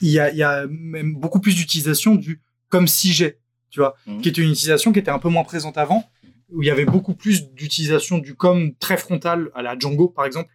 [0.00, 3.38] Il y a, il y a même beaucoup plus d'utilisation du comme si j'ai,
[3.70, 4.20] tu vois, Mhm.
[4.22, 6.08] qui était une utilisation qui était un peu moins présente avant,
[6.50, 10.24] où il y avait beaucoup plus d'utilisation du com très frontal à la Django, par
[10.24, 10.50] exemple.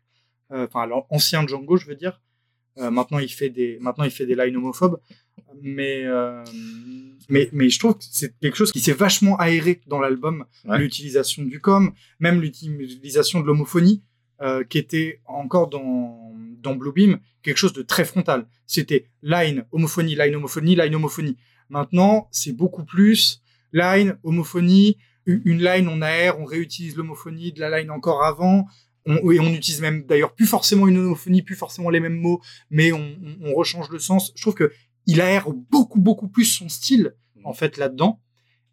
[0.51, 2.21] Euh, Enfin, à l'ancien Django, je veux dire.
[2.77, 4.99] Euh, maintenant, il fait des, maintenant, il fait des lines homophobes.
[5.61, 6.43] Mais, euh,
[7.29, 10.45] mais, mais je trouve que c'est quelque chose qui s'est vachement aéré dans l'album.
[10.65, 10.77] Ouais.
[10.77, 14.03] L'utilisation du com, même l'utilisation de l'homophonie,
[14.69, 18.47] qui était encore dans, dans Bluebeam, quelque chose de très frontal.
[18.65, 21.37] C'était line, homophonie, line, homophonie, line, homophonie.
[21.69, 24.97] Maintenant, c'est beaucoup plus line, homophonie,
[25.45, 28.65] une line, on aère, on réutilise l'homophonie de la line encore avant.
[29.05, 32.39] On, et on utilise même d'ailleurs plus forcément une homophonie, plus forcément les mêmes mots,
[32.69, 34.31] mais on, on- on rechange le sens.
[34.35, 34.71] Je trouve que
[35.07, 38.21] il aère beaucoup, beaucoup plus son style, en fait, là-dedans.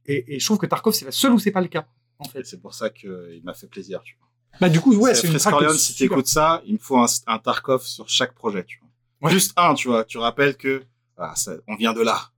[0.07, 1.87] Et, et je trouve que Tarkov, c'est la seule où c'est pas le cas,
[2.19, 2.45] en fait.
[2.45, 4.29] c'est pour ça qu'il m'a fait plaisir, tu vois.
[4.61, 7.07] Bah, du coup, ouais, c'est une track si super- t'écoutes ça, il me faut un,
[7.27, 8.89] un Tarkov sur chaque projet, tu vois.
[9.29, 9.33] Ouais.
[9.35, 10.05] Juste un, tu vois.
[10.05, 10.83] Tu rappelles que,
[11.17, 12.31] ah, ça, on vient de là.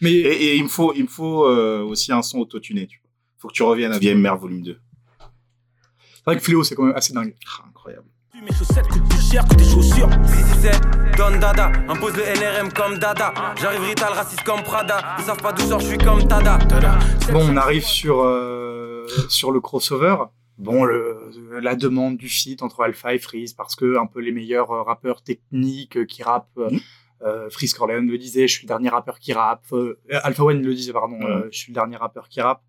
[0.00, 2.98] Mais, Et, et il me faut, il me faut euh, aussi un son autotuné, tu
[3.00, 3.03] vois.
[3.44, 4.80] Faut que tu reviennes à VMR volume 2.
[5.18, 7.34] c'est vrai que Fléau, c'est quand même assez dingue.
[7.46, 8.06] Ah, incroyable.
[8.42, 10.08] Mes chaussettes coûtent plus cher que tes chaussures.
[10.24, 10.80] 667,
[11.18, 13.34] Don Dada, impose le NRM comme Dada.
[13.60, 15.16] J'arrive Rital, raciste comme Prada.
[15.18, 16.56] Ils savent pas d'où sort, je suis comme Tada.
[16.56, 16.98] Tada.
[17.34, 20.16] Bon, on arrive sur, euh, sur le crossover.
[20.56, 21.30] Bon, le,
[21.60, 24.82] la demande du feat entre Alpha et Freeze, parce que un peu les meilleurs euh,
[24.84, 26.80] rappeurs techniques euh, qui rappent euh, Mhm.
[27.22, 29.64] Euh, Freeze Corleone le disait, je suis le dernier rappeur qui rappe.
[29.72, 32.62] Euh, Alpha One le disait, pardon, euh, je suis le dernier rappeur qui rappe.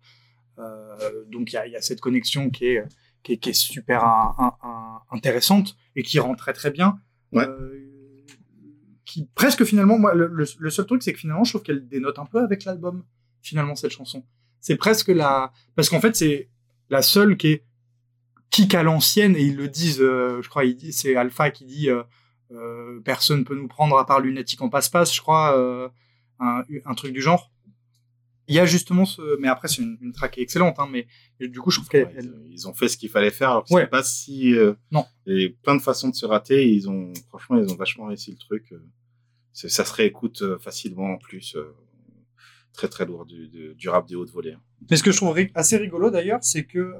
[0.58, 2.84] Euh, donc il y a, il y a cette connexion qui est,
[3.22, 6.98] qui est, qui est super un- un- un- intéressante et qui rend très très bien.
[7.32, 7.46] Ouais.
[7.46, 7.82] Euh,
[9.04, 12.26] qui presque finalement, moi, le, seul truc, c'est que finalement, je trouve qu'elle dénote un
[12.26, 13.04] peu avec l'album,
[13.40, 14.24] finalement, cette chanson.
[14.60, 15.52] C'est presque la.
[15.76, 16.50] Parce qu'en fait, c'est
[16.90, 17.64] la seule qui est
[18.50, 22.02] kick à l'ancienne, et ils le disent, euh, je crois, c'est Alpha qui dit euh,
[22.52, 25.56] euh, personne peut nous prendre à part Lunatic en passe-passe, je crois,
[26.40, 27.52] un, un truc du genre.
[28.48, 29.36] Il y a justement ce.
[29.40, 31.06] Mais après, c'est une, une track excellente, hein, mais
[31.40, 32.06] du coup, je trouve qu'elle.
[32.06, 33.50] Ouais, elle- ils, ont fait ce qu'il fallait faire.
[33.50, 33.86] Alors que Ouais.
[33.86, 34.54] pas si.
[34.54, 35.04] euh, Non.
[35.26, 36.68] Il y a plein de façons de se rater.
[36.72, 38.72] Ils ont, franchement, ils ont vachement réussi le truc.
[38.72, 38.78] euh.
[39.52, 41.56] Ça se réécoute euh, facilement en plus.
[42.72, 44.52] Très très lourd du, du, du rap des hautes volées.
[44.52, 44.60] hein.
[44.90, 46.94] Mais ce que je trouve assez rigolo d'ailleurs, c'est que euh,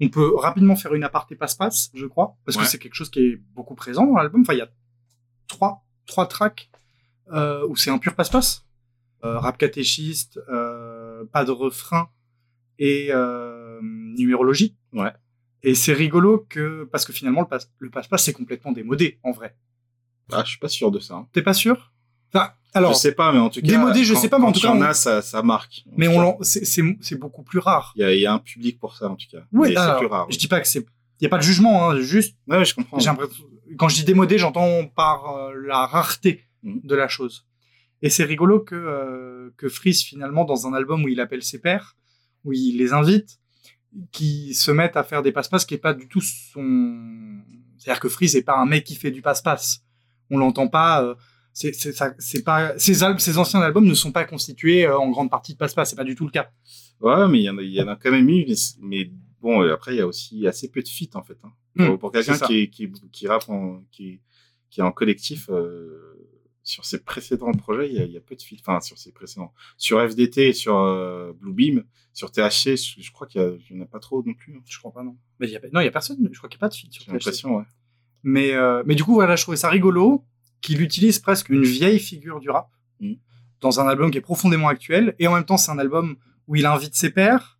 [0.00, 2.64] on peut rapidement faire une aparté passe-passe, je crois, parce Ouais.
[2.64, 4.40] que c'est quelque chose qui est beaucoup présent dans l'album.
[4.40, 4.70] Enfin, il y a
[5.46, 6.70] trois, trois tracks
[7.32, 8.64] euh, où c'est un pur passe-passe.
[9.22, 10.40] Euh, rap catéchiste,
[11.24, 12.08] pas de refrain
[12.78, 14.76] et euh, numérologie.
[14.92, 15.12] Ouais.
[15.62, 19.32] Et c'est rigolo que parce que finalement le passe- le passe-passe c'est complètement démodé en
[19.32, 19.56] vrai.
[20.32, 21.14] Ah, je suis pas sûr de ça.
[21.14, 21.28] hein.
[21.32, 21.92] T'es pas sûr?
[22.32, 23.66] Enfin, alors, je sais pas, mais en tout cas.
[23.66, 25.42] démodé, je quand- sais pas, mais en quand tout cas, en on- a, ça, ça
[25.42, 25.82] marque.
[25.96, 27.92] Mais on c'est beaucoup plus rare.
[27.96, 29.42] Il y, a, il y a un public pour ça en tout cas.
[29.52, 30.26] Mais c'est plus rare.
[30.28, 30.38] Je oui.
[30.38, 30.86] dis pas que c'est.
[31.20, 32.98] Il y a pas de jugement, hein, juste Ouais, je comprends.
[33.00, 33.10] J'ai
[33.76, 36.80] Quand je dis démodé, j'entends par euh, la rareté Mhm.
[36.84, 37.46] de la chose.
[38.02, 41.58] Et c'est rigolo que, euh, que Freeze, finalement, dans un album où il appelle ses
[41.60, 41.96] pairs,
[42.44, 43.38] où il les invite,
[44.12, 47.40] qui se mettent à faire des passe-passe qui est pas du tout son.
[47.78, 49.82] C'est-à-dire que Freeze n'est pas un mec qui fait du passe-passe.
[50.30, 51.02] On l'entend pas.
[51.04, 51.14] euh,
[51.52, 54.96] c'est c'est ça- c'est pas ces, al- ces anciens albums ne sont pas constitués euh,
[54.96, 55.90] en grande partie de passe-passe.
[55.90, 56.50] C'est pas du tout le cas.
[57.00, 58.44] Ouais, mais il y, en a, il y en a quand même eu.
[58.46, 59.10] Mais, mais
[59.40, 61.36] bon, après, il y a aussi assez peu de feats en fait.
[61.42, 61.50] hein.
[61.74, 64.20] Hmm, pour, pour quelqu'un qui, est- qui, qui rappe en, qui,
[64.70, 66.16] qui est en collectif, euh,
[66.70, 68.56] sur ses précédents projets, il y a, il y a peu de feats.
[68.60, 69.52] Enfin, sur ses précédents.
[69.76, 73.76] Sur FDT et sur euh, Bluebeam, sur THC, je, je crois qu'il y a- il
[73.76, 74.54] y en a pas trop non plus.
[74.56, 74.60] hein.
[74.66, 75.16] Je crois pas non.
[75.38, 76.16] Mais il y a pas- non, il y a personne.
[76.32, 77.64] Je crois qu'il y a pas de sur J'ai l'impression, ouais.
[78.22, 80.24] Mais, euh, mais du coup, voilà, je trouvais ça rigolo
[80.60, 82.68] qu'il utilise presque une vieille figure du rap
[83.00, 83.14] Mm.
[83.62, 85.14] dans un album qui est profondément actuel.
[85.18, 86.16] Et en même temps, c'est un album
[86.48, 87.58] où il invite ses pairs.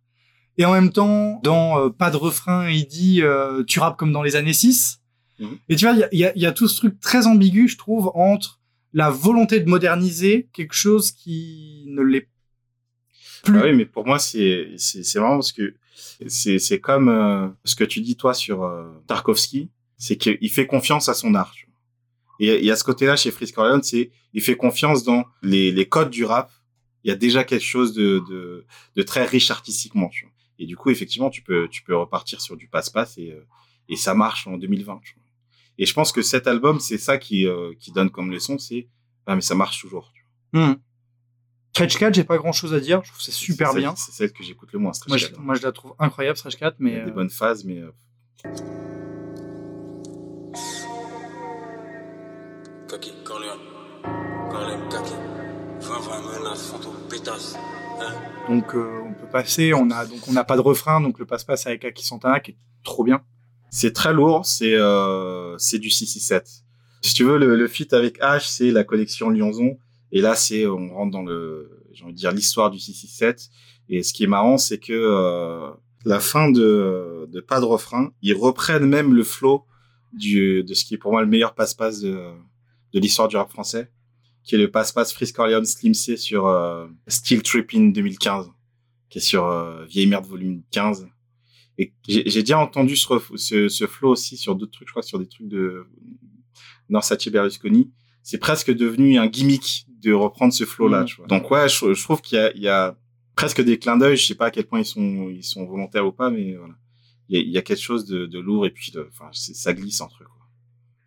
[0.57, 4.11] Et en même temps, dans euh, Pas de refrain, il dit euh, Tu rappes comme
[4.11, 5.01] dans les années 6.
[5.39, 5.57] Mhm.
[5.69, 8.11] Et tu vois, y y il y a tout ce truc très ambigu, je trouve,
[8.13, 8.59] entre
[8.93, 12.27] la volonté de moderniser quelque chose qui ne l'est
[13.43, 13.57] plus.
[13.57, 14.75] Ah oui, mais pour moi, c'est
[15.15, 15.75] marrant parce que
[16.27, 21.09] c'est comme euh, ce que tu dis toi sur euh, Tarkovsky, c'est qu'il fait confiance
[21.09, 21.53] à son art.
[22.39, 26.09] Et y a ce côté-là chez Freeze Corleone, c'est il fait confiance dans les codes
[26.09, 26.51] du rap.
[27.03, 30.09] Il y a déjà quelque chose de de, de très riche artistiquement.
[30.57, 33.45] Et du coup, effectivement, tu peux tu peux repartir sur du passe-passe et euh,
[33.89, 35.01] et ça marche en 2020.
[35.03, 35.20] tu vois.
[35.77, 38.87] Et je pense que cet album, c'est ça qui euh, qui donne comme leçon, c'est
[39.25, 40.11] ah mais ça marche toujours.
[40.13, 40.67] tu vois.
[40.67, 40.75] Hmm.
[41.73, 43.01] Stretch 4, j'ai pas grand chose à dire.
[43.03, 43.95] Je trouve que c'est super bien.
[43.95, 44.91] C'est celle que j'écoute le moins.
[44.93, 45.37] Stretch Moi je, Cat.
[45.39, 47.77] moi, je la trouve incroyable, Stretch 4, Il y a des euh, bonnes phases, mais
[47.79, 47.91] euh,
[52.89, 53.59] Kaki, Corleone.
[54.49, 55.13] Corleone, Kaki.
[55.79, 57.55] 20-20 menaces, fantômes, pétasses.
[58.01, 58.13] Hein?
[58.49, 61.25] Donc euh, on peut passer, on a donc on n'a pas de refrain, donc le
[61.25, 63.23] passe-passe avec Aki Santana qui est trop bien.
[63.71, 66.47] C'est très lourd, c'est euh, c'est du 667.
[67.01, 69.77] Si tu veux, le, le feat avec H, c'est la collection Lyonzon,
[70.11, 73.49] et là, c'est on rentre dans le, j'ai envie de dire l'histoire du 667.
[73.89, 75.71] Et ce qui est marrant, c'est que euh,
[76.05, 79.65] la fin de, de pas de refrain, ils reprennent même le flow
[80.13, 82.31] du de ce qui est pour moi le meilleur passe-passe de,
[82.93, 83.89] de l'histoire du rap français,
[84.43, 88.51] qui est le passe-passe Freeze Corleone Slim C sur euh, Still Trippin 2015,
[89.09, 91.07] qui est sur euh, Vieille Merde volume 15.
[91.77, 95.19] Et j'ai déjà entendu ce, ce, ce flow aussi sur d'autres trucs, je crois sur
[95.19, 95.85] des trucs de
[96.89, 97.91] Norsace Berlusconi.
[98.23, 101.05] C'est presque devenu un gimmick de reprendre ce flow-là.
[101.05, 101.27] Mmh.
[101.27, 102.97] Donc ouais, je, je trouve qu'il y a, il y a
[103.35, 104.17] presque des clins d'œil.
[104.17, 106.75] Je sais pas à quel point ils sont, ils sont volontaires ou pas, mais voilà.
[107.29, 109.29] Il y a, il y a quelque chose de, de lourd et puis de, enfin,
[109.31, 110.25] ça glisse entre eux.
[110.25, 110.40] Quoi.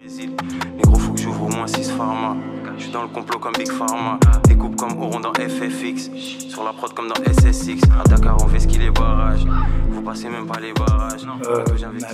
[0.07, 2.37] Les gros, faut que j'ouvre au moins 6 pharma.
[2.77, 4.21] Je suis dans le complot comme Big Pharma.
[4.47, 6.11] Découpe comme Oron dans FFX.
[6.51, 7.81] Sur la prod comme dans SSX.
[7.99, 9.47] À Dakar, on fait skier les barrages.
[9.88, 11.25] Vous passez même pas les barrages.
[11.47, 11.64] Euh,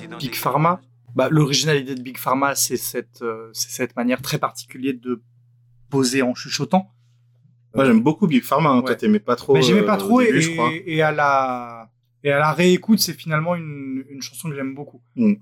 [0.09, 0.81] dans Big des- Pharma.
[1.17, 5.21] Bah, l'originalité de Big Pharma, c'est cette, euh, c'est cette manière très particulière de
[5.89, 6.93] poser en chuchotant.
[7.75, 8.71] Moi, j'aime beaucoup Big Pharma.
[8.71, 8.77] Hein.
[8.79, 8.85] Ouais.
[8.87, 9.55] Toi, t'aimais pas trop.
[9.55, 10.71] Mais j'aimais euh, pas trop au et, début, je crois.
[10.87, 11.91] et à la
[12.23, 15.01] et à la réécoute, c'est finalement une, une chanson que j'aime beaucoup.
[15.17, 15.35] Mm.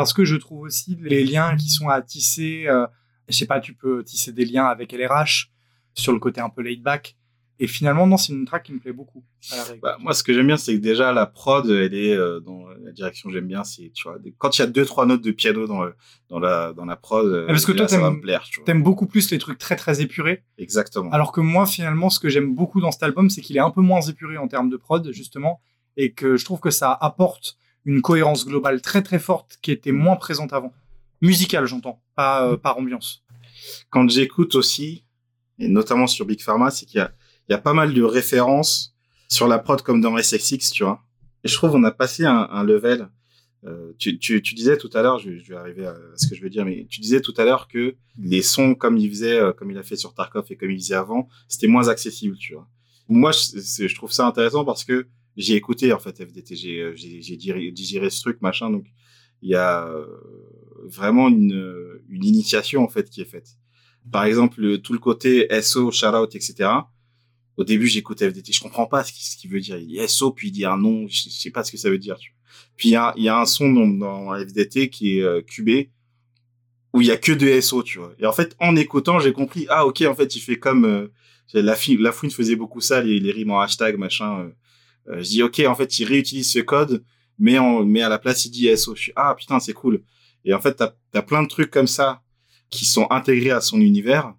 [0.00, 2.66] Parce que je trouve aussi les liens qui sont à tisser.
[2.68, 2.86] euh,
[3.28, 5.50] je sais pas, tu peux tisser des liens avec LRH
[5.94, 7.16] sur le côté un peu laid back.
[7.60, 9.24] Et finalement, non, c'est une track qui me plaît beaucoup.
[9.52, 9.80] À la règle.
[9.80, 12.68] Bah, moi, ce que j'aime bien, c'est que déjà la prod, elle est euh, dans
[12.84, 13.64] la direction que j'aime bien.
[13.64, 15.94] C'est tu vois, quand il y a deux trois notes de piano dans le-
[16.28, 18.44] dans la dans la prod, euh, parce que là, toi, ça va me plaire.
[18.48, 18.64] Tu vois.
[18.64, 20.44] T'aimes beaucoup plus les trucs très très épurés.
[20.56, 21.10] Exactement.
[21.10, 23.70] Alors que moi, finalement, ce que j'aime beaucoup dans cet album, c'est qu'il est un
[23.72, 25.60] peu moins épuré en termes de prod, justement,
[25.96, 27.58] et que je trouve que ça apporte
[27.88, 30.74] une cohérence globale très très forte qui était moins présente avant.
[31.22, 33.24] Musicale, j'entends, pas euh, par ambiance.
[33.88, 35.04] quand j'écoute aussi,
[35.58, 38.94] et notamment sur Big Pharma, c'est qu'il y y a pas mal de références
[39.28, 41.02] sur la prod comme dans SXX, tu vois.
[41.44, 43.08] Et je trouve on a passé un, un level.
[43.64, 46.34] Euh, tu, tu, tu disais tout à l'heure, je, je vais arriver à ce que
[46.34, 49.40] je veux dire, mais tu disais tout à l'heure que les sons comme il faisait,
[49.40, 52.36] euh, comme il a fait sur Tarkov et comme il faisait avant, c'était moins accessible,
[52.36, 52.68] tu vois.
[53.08, 56.92] Moi, je, je trouve ça intéressant parce que j'ai écouté en fait FDT, j'ai euh,
[57.72, 58.86] digéré, ce truc machin, donc
[59.40, 60.04] il y a euh,
[60.84, 63.56] vraiment une, une initiation en fait qui est faite.
[64.10, 66.70] Par exemple, le- tout le côté SO, shout-out, etc.
[67.56, 69.76] Au début, j'écoute FDT, je comprends pas ce qu'il veut dire.
[69.78, 71.98] Il dit SO, puis il dit un nom, je, sais pas ce que ça veut
[71.98, 72.16] dire.
[72.76, 75.90] Puis il y a, y a un son dans, dans FDT qui est euh, cubé,
[76.92, 78.14] où il y a que de SO, tu vois.
[78.18, 80.84] Et en fait, en écoutant, j'ai compris, ah ok, en fait, il fait comme...
[80.84, 81.08] Euh,
[81.54, 84.40] la, la fouine faisait beaucoup ça, les, les rimes en hashtag, machin.
[84.40, 84.50] euh.
[85.08, 87.04] Euh, je dis, ok, en fait, il réutilise ce code,
[87.38, 88.94] mais, en, mais à la place, il dit SO.
[88.94, 90.02] Je suis, ah putain, c'est cool.
[90.44, 92.22] Et en fait, t'as as plein de trucs comme ça
[92.70, 94.34] qui sont intégrés à son univers,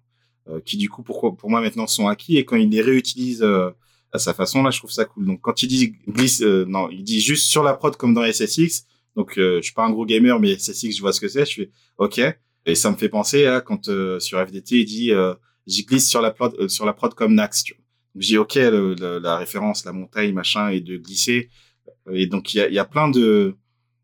[0.48, 2.36] euh, qui du coup, pourquoi, pour moi, maintenant sont acquis.
[2.36, 3.70] Et quand il les réutilise euh,
[4.12, 5.26] à sa façon, là, je trouve ça cool.
[5.26, 8.24] Donc, quand il dit glisse, euh, non, il dit juste sur la prod comme dans
[8.24, 8.86] SSX.
[9.16, 11.44] Donc, euh, je suis pas un gros gamer, mais SSX, je vois ce que c'est.
[11.44, 12.20] Je fais, ok.
[12.66, 15.12] Et ça me fait penser à quand euh, sur FDT, il dit,
[15.66, 17.64] j'y glisse sur la prod, sur la prod comme Nax.
[17.64, 17.74] Tu
[18.16, 21.50] j'ai ok, la référence, la montagne, machin, et de glisser.
[22.12, 23.56] Et donc, il y a, plein de,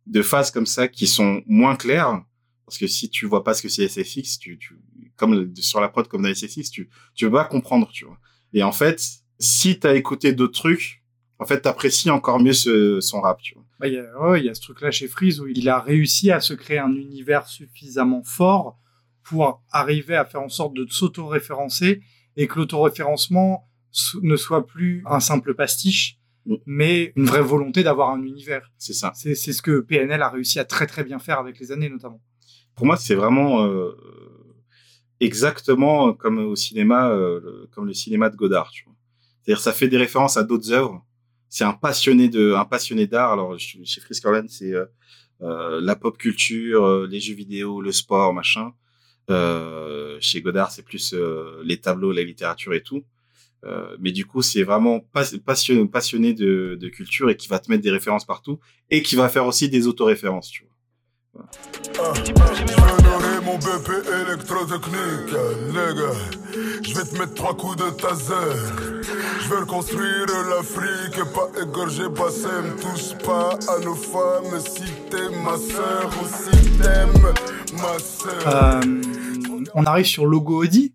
[0.06, 2.22] de phases comme ça qui sont moins claires.
[2.66, 4.76] Parce que si tu vois pas ce que c'est SFX, tu, tu,
[5.16, 8.18] comme sur la prod comme dans SFX, tu, tu vas comprendre, tu vois.
[8.52, 9.00] Et en fait,
[9.38, 11.02] si t'as écouté d'autres trucs,
[11.38, 13.64] en fait, t'apprécies encore mieux ce, son rap, tu vois.
[13.78, 16.30] Bah, Il y, a- ouais, y a ce truc-là chez Freeze où il a réussi
[16.30, 18.78] à se créer un univers suffisamment fort
[19.22, 22.00] pour arriver à faire en sorte de s'auto-référencer
[22.36, 23.68] et que l'auto-référencement
[24.22, 26.54] ne soit plus un simple pastiche, Mm.
[26.64, 28.70] mais une vraie volonté d'avoir un univers.
[28.78, 29.10] C'est ça.
[29.16, 32.20] C'est ce que PNL a réussi à très très bien faire avec les années notamment.
[32.76, 33.90] Pour moi, c'est vraiment euh,
[35.20, 38.70] exactement comme au cinéma, euh, le- comme le cinéma de Godard.
[39.42, 41.04] C'est-à-dire, ça fait des références à d'autres œuvres.
[41.48, 43.32] C'est un passionné de, un passionné d'art.
[43.32, 43.80] Alors, chez
[44.24, 48.72] Orlan, c'est euh, la pop culture, les jeux vidéo, le sport, machin.
[50.20, 51.14] Chez Godard, c'est plus
[51.64, 53.02] les tableaux, la littérature et tout.
[53.66, 57.58] Euh, mais du coup, c'est vraiment pas- passionné, passionné de, de culture et qui va
[57.58, 58.58] te mettre des références partout
[58.90, 61.50] et qui va faire aussi des autoréférences, tu vois.
[62.14, 63.90] Je vais donner mon BP
[64.26, 65.32] électrotechnique,
[65.68, 66.82] les gars.
[66.82, 68.32] Je vais te mettre trois coups de taser.
[69.42, 72.76] Je vais reconstruire l'Afrique et pas égorger Bassem.
[72.80, 77.32] Touche pas à nos femmes si t'es ma sœur ou si t'aimes
[77.74, 78.46] ma sœur.
[78.46, 79.00] Euh,
[79.74, 80.94] on arrive sur Logo Audi.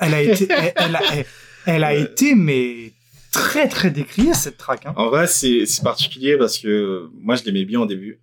[0.00, 1.26] Elle a été, elle, elle a, elle,
[1.66, 2.92] elle a été mais
[3.32, 4.86] très très décriée cette track.
[4.86, 4.94] Hein.
[4.96, 8.20] En vrai, c'est particulier parce que moi, je l'aimais bien au début.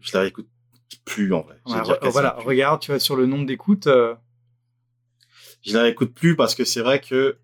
[0.00, 0.48] Je la réécoute
[1.04, 1.56] plus en vrai.
[1.66, 2.46] Ouais, dire voilà, plus.
[2.46, 3.86] regarde, tu vois sur le nombre d'écoutes.
[3.86, 4.14] euh,
[5.62, 7.36] Je la réécoute plus parce que c'est vrai que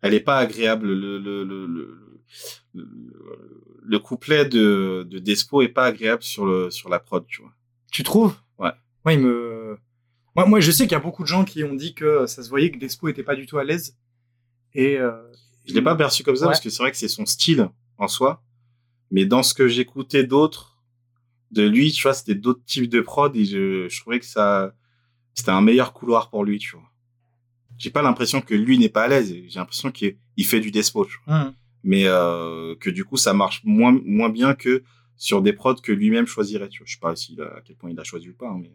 [0.00, 0.88] elle est pas agréable.
[0.92, 1.98] Le le le le,
[2.74, 2.88] le,
[3.82, 7.52] le couplet de de Despo est pas agréable sur le sur la prod, tu vois.
[7.90, 8.34] Tu trouves?
[8.58, 8.70] Ouais.
[9.04, 9.76] Moi, il me.
[10.34, 12.42] Moi, moi, je sais qu'il y a beaucoup de gens qui ont dit que ça
[12.42, 13.96] se voyait que Despo était pas du tout à l'aise.
[14.74, 14.96] Et.
[14.98, 15.12] euh,
[15.66, 16.52] Je l'ai pas perçu comme ça Ouais.
[16.52, 18.42] parce que c'est vrai que c'est son style en soi.
[19.10, 20.78] Mais dans ce que j'écoutais d'autres
[21.50, 24.74] de lui, tu vois, c'était d'autres types de prod et je, je trouvais que ça,
[25.34, 26.88] c'était un meilleur couloir pour lui, tu vois.
[27.78, 29.34] J'ai pas l'impression que lui n'est pas à l'aise.
[29.48, 31.34] J'ai l'impression qu'il il fait du despo, tu vois.
[31.46, 31.54] hum.
[31.84, 34.82] Mais euh, que du coup, ça marche moins, moins bien que
[35.16, 36.86] sur des prods que lui-même choisirait, tu vois.
[36.86, 38.72] Je sais pas s'il a- à quel point il a choisi ou pas, hein, mais.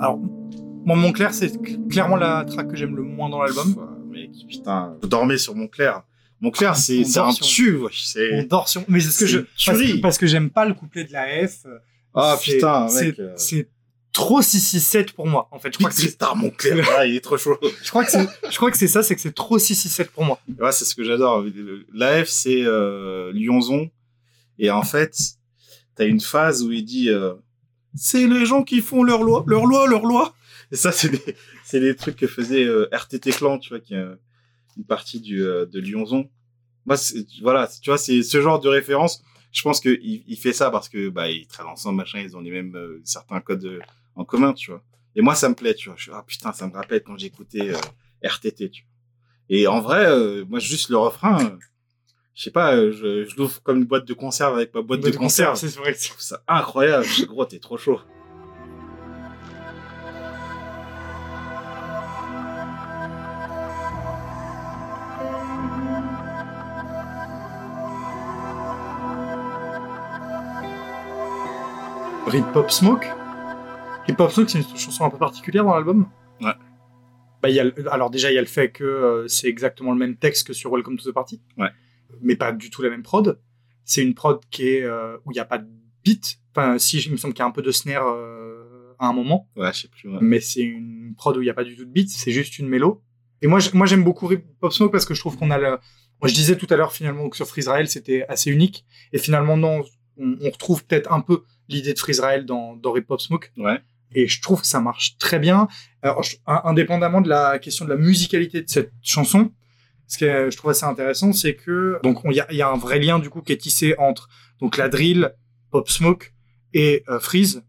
[0.00, 0.18] Alors,
[0.84, 1.52] moi, Montclair, c'est
[1.88, 3.76] clairement la track que j'aime le moins dans l'album.
[4.10, 6.02] Mais putain, je dormais sur Montclair.
[6.40, 8.44] Montclair, c'est On c'est un tube, wesh, On c'est.
[8.48, 8.82] dort sur.
[8.88, 9.38] Mais c'est ce que C'est je.
[9.66, 11.66] Parce que, parce que j'aime pas le couplet de la F.
[12.14, 12.92] Ah c'est- putain, mec.
[12.92, 13.68] c'est- euh, C'est
[14.12, 15.70] trop 667 pour moi, en fait.
[15.72, 16.16] Je crois que c'est.
[16.22, 16.34] Ah,
[17.06, 17.58] il est trop chaud.
[17.82, 18.26] Je crois que c'est.
[18.50, 20.40] Je crois que c'est ça, c'est que c'est trop 667 pour moi.
[20.58, 21.44] Ouais, c'est ce que j'adore.
[21.92, 23.90] L'AF, c'est euh, Lyonzon.
[24.58, 25.14] Et en fait,
[25.94, 27.34] t'as une phase où il dit euh,
[27.94, 30.34] C'est les gens qui font leur loi, leur loi, leur loi.
[30.72, 33.94] Et ça, c'est des, c'est des trucs que faisait euh, RTT Clan, tu vois, qui
[33.94, 34.14] est euh,
[34.76, 36.30] une partie du, euh, de Lyonzon.
[36.86, 36.96] Moi,
[37.42, 39.22] voilà, tu vois, c'est ce genre de référence
[39.52, 42.40] je pense que il, fait ça parce que bah ils travaillent ensemble machin ils ont
[42.40, 43.80] les mêmes euh, certains codes euh,
[44.14, 44.82] en commun tu vois
[45.16, 47.18] et moi ça me plaît tu vois je suis ah putain ça me rappelle quand
[47.18, 47.72] j'écoutais
[48.22, 48.90] RTT tu vois
[49.48, 51.58] et en vrai moi juste le refrain
[52.40, 55.00] je sais pas euh, je, je l'ouvre comme une boîte de conserve avec ma boîte
[55.00, 55.92] de, conserve c'est vrai.
[55.92, 58.00] je trouve ça incroyable gros t'es trop chaud
[72.26, 73.06] Rip Pop Smoke?
[74.06, 76.08] Rip Pop Smoke, c'est une chanson un peu particulière dans l'album?
[76.40, 76.52] Ouais.
[77.42, 79.98] Bah, y a alors déjà, il y a le fait que euh, c'est exactement le
[79.98, 81.40] même texte que sur Welcome to the Party?
[81.58, 81.70] Ouais.
[82.22, 83.40] Mais pas du tout la même prod.
[83.84, 85.68] C'est une prod qui est euh, où il n'y a pas de
[86.04, 86.38] beat.
[86.54, 89.12] Enfin, si, il me semble qu'il y a un peu de snare euh, à un
[89.12, 89.48] moment.
[89.56, 90.18] ouais je sais plus ouais.
[90.20, 92.58] mais c'est une prod où il n'y a pas du tout de beat, c'est juste
[92.58, 93.02] une mélo.
[93.42, 95.70] Et moi, j'aime beaucoup Rip Pop Smoke parce que je trouve qu'on a le...
[96.20, 98.84] Moi, je disais tout à l'heure finalement que sur Freezrael, c'était assez unique.
[99.14, 99.82] Et finalement, non,
[100.18, 103.50] on, on retrouve peut-être un peu l'idée de Freezrael dans, dans Rip Pop Smoke.
[103.56, 103.80] ouais
[104.14, 105.68] Et je trouve que ça marche très bien.
[106.02, 109.52] Alors, je- indépendamment de la question de la musicalité de cette chanson,
[110.10, 112.62] ce que je trouve assez intéressant, c'est que donc on- il y a, il y
[112.62, 114.28] a un vrai lien du coup qui est tissé entre
[114.60, 115.32] donc la drill,
[115.70, 116.32] Pop Smoke
[116.74, 117.62] et euh, Freeze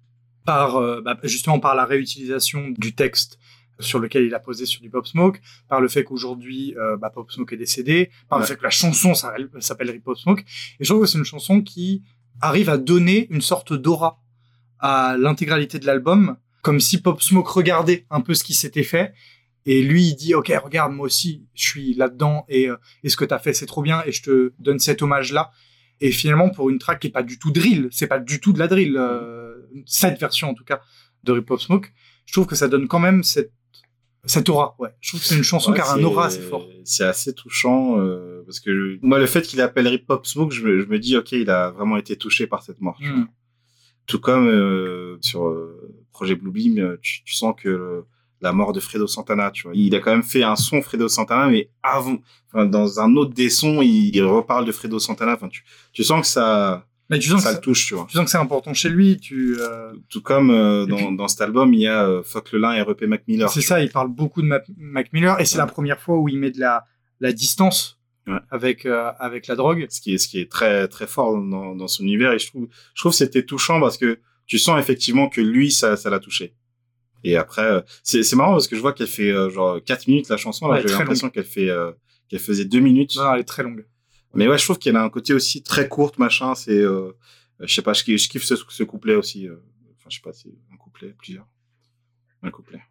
[0.46, 3.38] par euh, bah, justement par la réutilisation du texte
[3.80, 5.40] sur lequel il a posé sur du Pop Smoke,
[5.70, 8.70] par le fait qu'aujourd'hui euh, bah, Pop Smoke est décédé, par le fait que la
[8.72, 10.42] chanson s'appelle Rip Pop Smoke.
[10.80, 12.04] Et je trouve que c'est une chanson qui
[12.42, 14.20] arrive à donner une sorte d'aura
[14.80, 19.14] à l'intégralité de l'album, comme si Pop Smoke regardait un peu ce qui s'était fait.
[19.66, 23.16] Et lui, il dit, OK, regarde, moi aussi, je suis là-dedans et, euh, et ce
[23.16, 25.52] que t'as fait, c'est trop bien et je te donne cet hommage-là.
[26.00, 28.54] Et finalement, pour une track qui est pas du tout drill, c'est pas du tout
[28.54, 29.56] de la drill, euh,
[29.86, 30.82] cette version en tout cas
[31.24, 31.90] de Rip Pop Smoke,
[32.26, 33.52] je trouve que ça donne quand même cette,
[34.26, 34.76] cette aura.
[34.80, 34.90] Ouais.
[35.00, 36.68] Je trouve que c'est une chanson Ouais, qui a un aura assez fort.
[36.84, 40.52] C'est assez touchant euh, parce que je- moi le fait qu'il appelle Rip Pop Smoke,
[40.54, 42.98] je me, je me dis ok, il a vraiment été touché par cette mort.
[43.00, 43.18] tu vois.
[43.20, 43.28] Mm.
[44.08, 48.02] Tout comme euh, sur euh, Projet Bluebeam, euh, tu, tu sens que euh,
[48.42, 51.08] la mort de Fredo Santana, tu vois, il a quand même fait un son Fredo
[51.08, 52.18] Santana, mais avant,
[52.52, 55.34] enfin, dans un autre des sons, il, il reparle de Fredo Santana.
[55.34, 55.64] Enfin, tu,
[55.94, 58.08] tu sens que ça, Mais tu sens, ça que, le touche, tu vois.
[58.10, 59.18] tu sens que c'est important chez lui.
[59.20, 62.52] Tu, euh, Tout comme euh, dans, puis- dans cet album, il y a euh, Fuck
[62.54, 63.50] le Lin et RP Mac Miller.
[63.50, 65.62] c'est ça, il parle beaucoup de Mac, Mac Miller et c'est Ouais.
[65.62, 66.86] la première fois où il met de la,
[67.20, 68.38] la distance Ouais.
[68.52, 69.88] avec, euh, avec la drogue.
[69.90, 72.48] ce qui est ce qui est très très fort dans, dans son univers et je
[72.48, 76.12] trouve je trouve que c'était touchant parce que tu sens effectivement que lui ça ça
[76.12, 76.54] l'a touché
[77.24, 80.30] et après euh, c'est marrant parce que je vois qu'elle fait euh, genre 4 minutes
[80.30, 81.92] la chanson Ouais, j'ai l'impression qu'elle fait euh,
[82.30, 83.16] qu'elle faisait 2 minutes.
[83.18, 83.86] Non, elle est très longue.
[84.34, 87.12] mais ouais je trouve qu'elle a un côté aussi très courte machin c'est euh,
[87.60, 90.78] je sais pas je, kiffe- ce, ce couplet aussi enfin je sais pas c'est un
[90.78, 91.48] couplet plusieurs.
[92.44, 92.82] Un couplet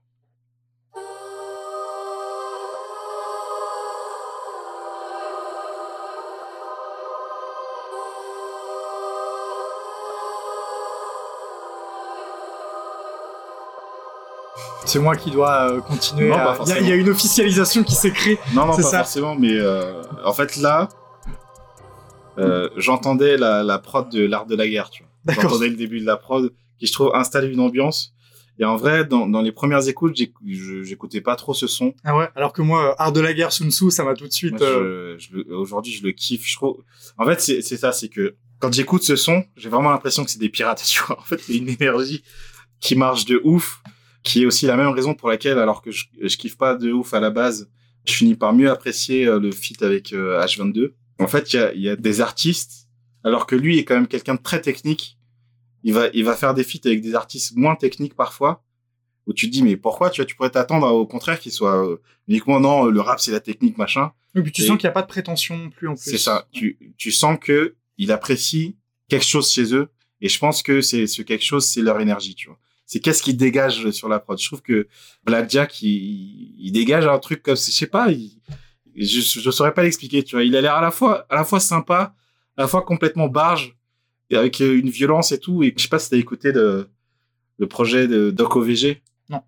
[14.87, 16.29] C'est moi qui dois euh, continuer.
[16.29, 18.39] Non, à- pas Il y, a- y a une officialisation qui s'est créée.
[18.55, 18.99] Non, non, pas ça.
[18.99, 20.89] forcément, mais euh, en fait là,
[22.39, 25.35] euh, j'entendais la, la prod de l'art de la guerre, tu vois.
[25.35, 28.13] J'entendais le début de la prod, qui je trouve installe une ambiance.
[28.59, 30.15] Et en vrai, dans, dans les premières écoutes,
[30.83, 31.95] j'écoutais pas trop ce son.
[32.05, 32.29] Ah ouais.
[32.37, 34.63] Alors que moi, Art de la guerre, Sun Tzu, ça m'a tout de suite.
[35.51, 36.47] Aujourd'hui, je le kiffe.
[36.47, 36.83] Je trouve.
[37.19, 40.31] En fait, c'est c'est ça, c'est que quand j'écoute ce son, j'ai vraiment l'impression que
[40.31, 40.83] c'est des pirates.
[40.87, 42.23] Tu vois, en fait, c'est une énergie
[42.81, 43.83] qui marche de ouf,
[44.23, 46.93] qui est aussi la même raison pour laquelle, alors que je, je kiffe pas de
[46.93, 47.71] ouf à la base,
[48.07, 50.93] je finis par mieux apprécier euh, le feat avec euh, H22.
[51.19, 52.89] En fait, il y y a des artistes,
[53.25, 55.19] alors que lui est quand même quelqu'un de très technique.
[55.83, 58.63] Il va, il va faire des feats avec des artistes moins techniques parfois,
[59.27, 61.87] où tu te dis mais pourquoi tu vois, tu pourrais t'attendre au contraire qu'il soit
[61.87, 61.97] euh,
[62.29, 64.13] uniquement non le rap c'est la technique machin.
[64.35, 66.11] Et puis tu Et- sens qu'il n'y a pas de prétention non plus en plus.
[66.11, 66.47] C'est ça.
[66.53, 68.77] Tu, tu sens que il apprécie
[69.09, 69.89] quelque chose chez eux.
[70.23, 72.59] Et je pense que c'est ce quelque chose, c'est leur énergie, tu vois.
[72.91, 74.37] C'est qu'est-ce qu'ils dégagent sur la prod?
[74.37, 74.89] Je trouve que
[75.23, 78.33] Blackjack, il, il dégage un truc comme, je sais pas, il,
[78.97, 80.43] je, je saurais pas l'expliquer, tu vois.
[80.43, 82.17] Il a l'air à la fois, à la fois sympa,
[82.57, 83.77] à la fois complètement barge,
[84.29, 85.63] et avec euh, une violence et tout.
[85.63, 86.91] Et je sais pas si t'as écouté le,
[87.59, 89.01] le projet de Doc OVG.
[89.29, 89.43] Non.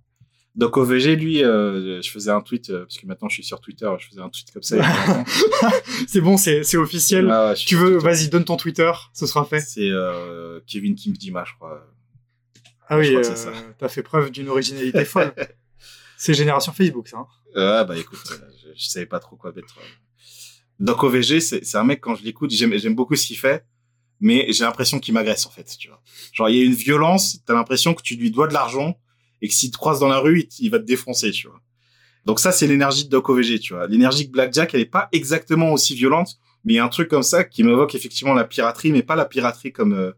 [0.55, 3.61] Doc OVG, lui, euh, je faisais un tweet, euh, parce que maintenant je suis sur
[3.61, 4.77] Twitter, je faisais un tweet comme ça.
[6.07, 7.29] C'est bon, c'est officiel.
[7.29, 8.05] Ah tu veux, Twitter.
[8.05, 9.59] vas-y, donne ton Twitter, ce sera fait.
[9.59, 11.85] C'est euh, Kevin King Dima, je crois.
[12.95, 15.35] Ah oui, euh, t'as fait preuve d'une originalité folle.
[16.19, 17.19] c'est génération Facebook, ça.
[17.19, 17.27] hein.
[17.57, 19.79] Ah bah écoute, euh, je, je savais pas trop quoi mettre.
[19.79, 19.85] euh.
[20.81, 23.65] Donc OVG, c'est un mec quand je l'écoute, j'aime beaucoup ce qu'il fait,
[24.21, 26.03] mais j'ai l'impression qu'il m'agresse en fait, tu vois.
[26.33, 28.99] Genre il y a une violence, t'as l'impression que tu lui dois de l'argent
[29.41, 31.61] et que s'il te croise dans la rue, il, il va te défoncer, tu vois.
[32.27, 33.87] Donc ça c'est l'énergie de Doc OVG, tu vois.
[33.87, 37.09] L'énergie de Blackjack, elle est pas exactement aussi violente, Mais il y a un truc
[37.09, 40.13] comme ça qui m'évoque effectivement la piraterie, mais pas la piraterie comme euh,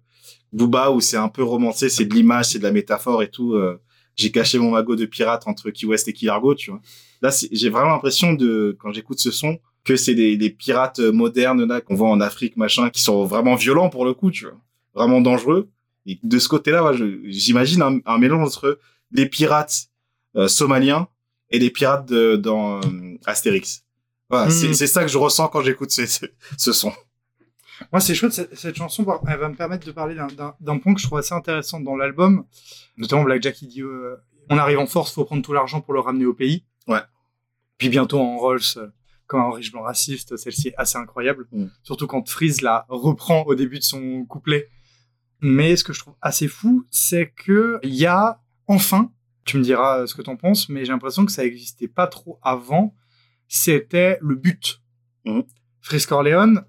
[0.55, 3.55] Booba où c'est un peu romancé, c'est de l'image, c'est de la métaphore et tout.
[3.55, 3.79] euh,
[4.17, 6.81] j'ai caché mon magot de pirate entre Key West et Key Largo, tu vois.
[7.21, 11.11] Là, j'ai vraiment l'impression de, quand j'écoute ce son, que c'est des, des pirates euh,
[11.13, 14.45] modernes, là, qu'on voit en Afrique, machin, qui sont vraiment violents pour le coup, tu
[14.45, 14.57] vois.
[14.95, 15.69] Vraiment dangereux.
[16.07, 18.79] Et de ce côté-là, ouais, j'imagine un, un mélange entre
[19.11, 19.89] les pirates
[20.37, 21.09] euh, somaliens
[21.51, 23.83] et les pirates de, dans euh, Astérix.
[24.31, 24.51] Voilà, Mhm.
[24.53, 26.27] c'est c'est ça que je ressens quand j'écoute ce, ce,
[26.57, 26.93] ce son.
[27.93, 31.01] Moi, c'est chouette, cette, cette chanson, elle va me permettre de parler d'un- point que
[31.01, 32.45] je trouve assez intéressant dans l'album,
[32.97, 34.17] notamment Black Jack qui dit euh,
[34.51, 36.65] On arrive en force, faut prendre tout l'argent pour le ramener au pays.
[36.87, 37.01] Ouais.
[37.79, 38.89] Puis bientôt en Rolls, euh,
[39.27, 41.47] comme un riche blanc raciste, celle-ci est assez incroyable.
[41.53, 41.67] Mm.
[41.83, 44.69] Surtout quand Freeze la reprend au début de son couplet.
[45.41, 49.11] Mais ce que je trouve assez fou, c'est que il y a enfin,
[49.45, 52.39] tu me diras ce que t'en penses, mais j'ai l'impression que ça existait pas trop
[52.43, 52.95] avant.
[53.49, 54.81] C'était le but.
[55.25, 55.43] Mhm.
[55.81, 56.65] Freeze Corleone,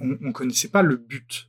[0.00, 1.48] on, on connaissait pas le but.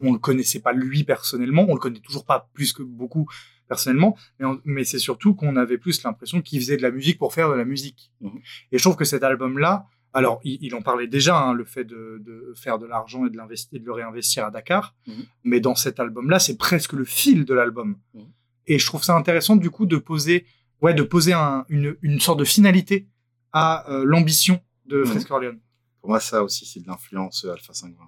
[0.00, 3.28] On le connaissait pas lui personnellement, on le connaît toujours pas plus que beaucoup
[3.68, 4.16] personnellement,
[4.64, 7.54] mais, c'est surtout qu'on avait plus l'impression qu'il faisait de la musique pour faire de
[7.54, 8.10] la musique.
[8.20, 8.40] Mhm.
[8.72, 11.84] Et je trouve que cet album-là, alors il, il en parlait déjà, hein, le fait
[11.84, 15.24] de, de faire de l'argent et de, l'investir- de le réinvestir à Dakar, Mhm.
[15.44, 17.96] mais dans cet album-là, c'est presque le fil de l'album.
[18.14, 18.26] Mhm.
[18.66, 20.44] Et je trouve ça intéressant du coup de poser,
[20.82, 23.08] ouais, de poser un- une, une sorte de finalité
[23.52, 25.04] à euh, l'ambition de.
[25.04, 25.60] Freeze Corleone.
[26.02, 28.04] Pour moi, ça aussi, c'est de l'influence euh, Alpha 520.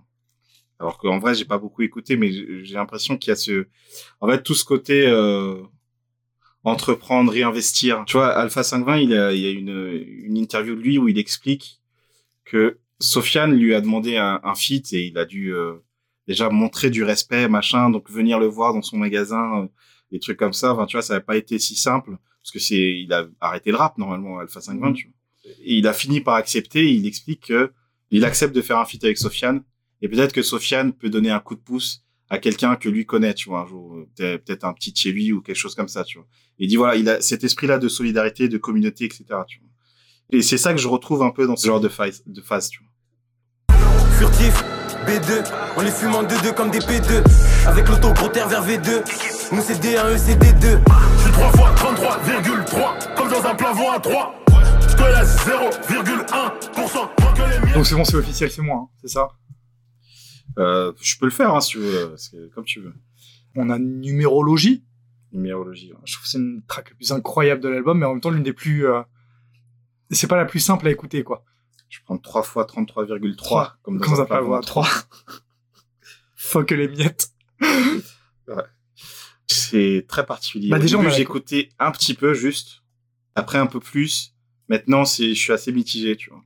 [0.80, 3.68] Alors qu'en vrai, j'ai pas beaucoup écouté, mais j'ai l'impression qu'il y a ce,
[4.20, 5.62] en fait, tout ce côté euh,
[6.64, 8.04] entreprendre, réinvestir.
[8.06, 10.98] Tu vois, Alpha 520, il y a, il y a une, une interview de lui
[10.98, 11.80] où il explique
[12.44, 15.74] que Sofiane lui a demandé un, un feat et il a dû euh,
[16.26, 19.68] déjà montrer du respect, machin, donc venir le voir dans son magasin, euh,
[20.10, 20.74] des trucs comme ça.
[20.74, 23.70] Enfin, tu vois, ça n'a pas été si simple parce que c'est, il a arrêté
[23.70, 24.88] le rap normalement, Alpha 520.
[24.88, 24.94] Mhm.
[24.94, 25.54] Tu vois.
[25.64, 26.92] Et il a fini par accepter.
[26.92, 27.72] Il explique que
[28.10, 29.62] il accepte de faire un feat avec Sofiane
[30.02, 33.34] et peut-être que Sofiane peut donner un coup de pouce à quelqu'un que lui connaît,
[33.34, 35.88] tu vois, un jour, euh, peut- peut-être un petit chez lui ou quelque chose comme
[35.88, 36.26] ça, tu vois.
[36.58, 39.24] Il dit voilà, il a cet esprit-là de solidarité, de communauté, etc.
[39.46, 39.68] Tu vois.
[40.30, 42.70] Et c'est ça que je retrouve un peu dans ce genre de phase, de phase,
[42.70, 43.76] tu vois.
[44.18, 44.54] Furtif,
[45.06, 45.44] B2,
[45.76, 47.22] on les fume en 2-2 comme des P2.
[47.66, 49.02] Avec l'auto gros terre vers V2.
[49.52, 50.78] Nous c'est D1, eux c'est D2.
[51.18, 54.43] Je suis 3 fois 33,3 Comme dans un plan voie à 3
[55.04, 58.76] Je te laisse 0,1% Moins que les miens Donc c'est bon, c'est officiel, c'est moi,
[58.84, 59.28] hein, c'est ça?
[60.58, 62.16] Euh, je peux le faire, hein, si tu veux,
[62.54, 62.94] comme tu veux.
[63.56, 64.84] On a numérologie.
[65.32, 65.92] Numérologie.
[65.92, 65.98] ouais.
[66.04, 68.30] Je trouve que c'est une track la plus incroyable de l'album, mais en même temps
[68.30, 68.86] l'une des plus.
[68.86, 69.02] euh,
[70.10, 71.44] C'est pas la plus simple à écouter, quoi.
[71.88, 73.76] Je prends 3 fois 33,3 Trois.
[73.82, 74.66] comme dans un ça plat peut avoir ventre.
[74.68, 74.88] trois.
[76.36, 77.30] Fuck les miettes.
[79.46, 80.68] C'est très particulier.
[80.70, 82.82] Bah, déjà, j'ai écouté un petit peu juste.
[83.34, 84.33] Après, un peu plus.
[84.74, 86.42] Maintenant, c'est, je suis assez mitigé, tu vois.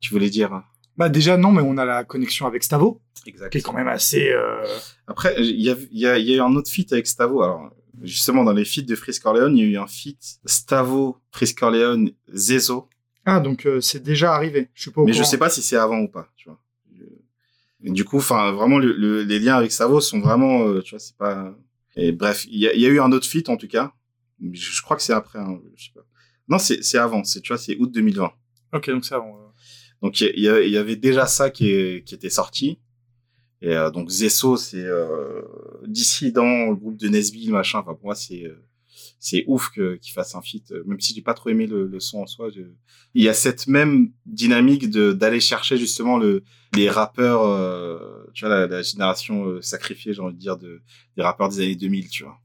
[0.00, 0.52] Tu voulais dire.
[0.52, 0.64] hein.
[0.96, 3.50] Bah déjà non, mais on a la connexion avec Stavo, Exact.
[3.50, 4.28] qui est quand même assez.
[4.30, 4.66] euh,
[5.06, 7.42] Après, il y a, y, a, y a eu un autre feat avec Stavo.
[7.42, 7.70] Alors,
[8.02, 11.58] justement, dans les feats de Frisk Corleone, il y a eu un feat Stavo, Frisk
[11.58, 12.88] Corleone, Zezo.
[13.24, 14.68] Ah donc euh, c'est déjà arrivé.
[14.74, 15.30] Je suis pas au Mais je courant.
[15.30, 16.58] sais pas si c'est avant ou pas, tu vois.
[17.82, 20.90] Et du coup, enfin, vraiment, le, le- les liens avec Stavo sont vraiment, euh, tu
[20.90, 21.54] vois, c'est pas.
[21.96, 23.92] Et bref, il y a, il y a eu un autre feat en tout cas.
[24.52, 26.02] Je, je crois que c'est après, hein, je sais pas.
[26.50, 27.24] Non, c'est avant.
[27.24, 28.32] C'est tu vois, c'est août 2020.
[28.74, 29.38] Ok donc c'est avant.
[30.02, 32.78] Donc il y, y y avait déjà ça qui, est, qui était sorti.
[33.62, 35.42] Et euh, donc Zesso, c'est euh,
[35.86, 37.80] dissident, le groupe de Nesbill, machin.
[37.80, 38.64] Enfin pour moi c'est euh,
[39.18, 40.72] c'est ouf que qu'il fasse un feat.
[40.86, 42.62] Même si j'ai pas trop aimé le, le son en soi, je-
[43.14, 46.42] il y a cette même dynamique de d'aller chercher justement le
[46.76, 47.98] les rappeurs, euh,
[48.34, 50.80] tu vois la, la génération euh, sacrifiée, j'ai envie de dire de
[51.16, 52.38] des rappeurs des années 2000, tu vois.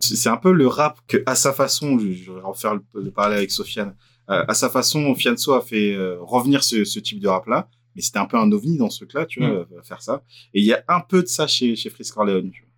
[0.00, 3.10] C'est un peu le rap que à sa façon, je, vais en faire le, le
[3.10, 3.94] parallèle avec Sofiane
[4.30, 8.02] euh, à sa façon, Fianso a fait euh, revenir ce, ce type de rap-là, mais
[8.02, 9.66] c'était un peu un ovni dans ce truc-là, tu vois, Mm.
[9.72, 10.22] euh, faire ça.
[10.54, 12.70] Et il y a un peu de ça chez, chez Frisk Corleone, tu vois.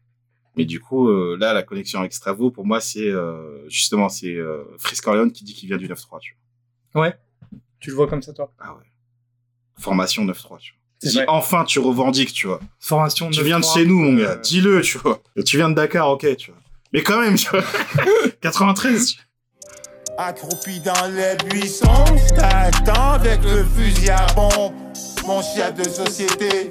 [0.56, 4.34] Mais du coup, euh, là, la connexion avec Stravo, pour moi, c'est euh, justement, c'est
[4.34, 6.36] euh, Frisk Corleone qui dit qu'il vient du 9-3, tu
[6.94, 7.02] vois.
[7.04, 7.14] Ouais.
[7.80, 8.50] Tu le vois comme ça toi?
[8.58, 8.84] Ah ouais.
[9.78, 11.10] Formation 9-3, tu vois.
[11.10, 11.24] Si vrai.
[11.28, 12.60] enfin tu revendiques, tu vois.
[12.78, 13.28] Formation.
[13.30, 14.36] Tu 9-3, viens de chez nous, mon gars.
[14.36, 15.20] Dis-le, tu vois.
[15.36, 16.60] Et tu viens de Dakar, ok, tu vois.
[16.93, 17.62] Mais quand même, tu vois.
[18.40, 19.24] 93, tu vois.
[20.26, 24.74] Accroupi dans les buissons, je t'attends avec le fusil à pompe.
[25.26, 26.70] Mon chef de société,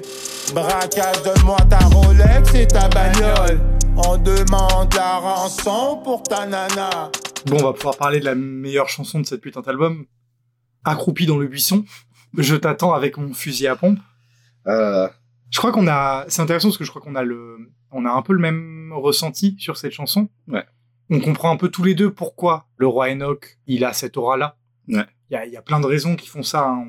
[0.54, 3.60] braquage, donne-moi ta Rolex et ta bagnole.
[3.96, 7.10] On demande la rançon pour ta nana.
[7.46, 10.06] Bon, on va pouvoir parler de la meilleure chanson de cette putain d'album.
[10.84, 11.84] Accroupi dans le buisson.
[12.38, 13.98] Je t'attends avec mon fusil à pompe.
[14.68, 15.08] Euh,
[15.50, 16.24] Je crois qu'on a.
[16.28, 17.56] C'est intéressant parce que je crois qu'on a le.
[17.90, 20.28] On a un peu le même ressenti sur cette chanson.
[20.48, 20.64] Ouais.
[21.10, 24.36] On comprend un peu tous les deux pourquoi le roi Enoch il a cette aura
[24.36, 24.56] là.
[24.88, 25.04] Ouais.
[25.30, 26.68] Il y a, il y a plein de raisons qui font ça.
[26.68, 26.86] hein.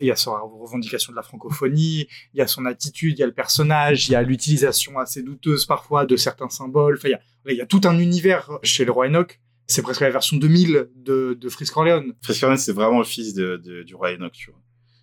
[0.00, 3.22] Il y a sa revendication de la francophonie, il y a son attitude, il y
[3.22, 6.96] a le personnage, il y a l'utilisation assez douteuse parfois de certains symboles.
[6.98, 7.20] Enfin, il y a,
[7.52, 9.40] il y a tout un univers chez le roi Enoch.
[9.66, 12.12] C'est presque la version 2000 de, de Frisk Corleone.
[12.22, 14.60] Frisk Corleone, c'est vraiment le fils de, de- du roi Enoch, tu vois.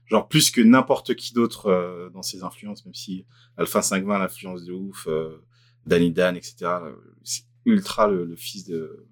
[0.08, 4.66] Genre plus que n'importe qui d'autre euh, dans ses influences, même si Alpha 520 l'influence
[4.66, 5.42] de ouf, euh,
[5.86, 6.56] Danny Dan, etc.
[7.24, 9.06] C'est ultra le, le fils de,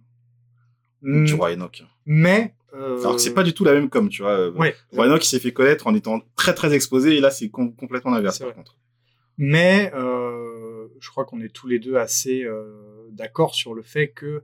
[1.01, 1.81] Mm, du roi Enoch.
[2.05, 4.49] Mais euh, Alors que c'est pas du tout la même com, tu vois.
[4.49, 4.75] Ouais.
[4.91, 7.73] Roi Enoch, il s'est fait connaître en étant très très exposé, et là, c'est com-
[7.73, 8.75] complètement l'inverse, par contre.
[9.37, 14.09] Mais euh, je crois qu'on est tous les deux assez euh, d'accord sur le fait
[14.09, 14.43] que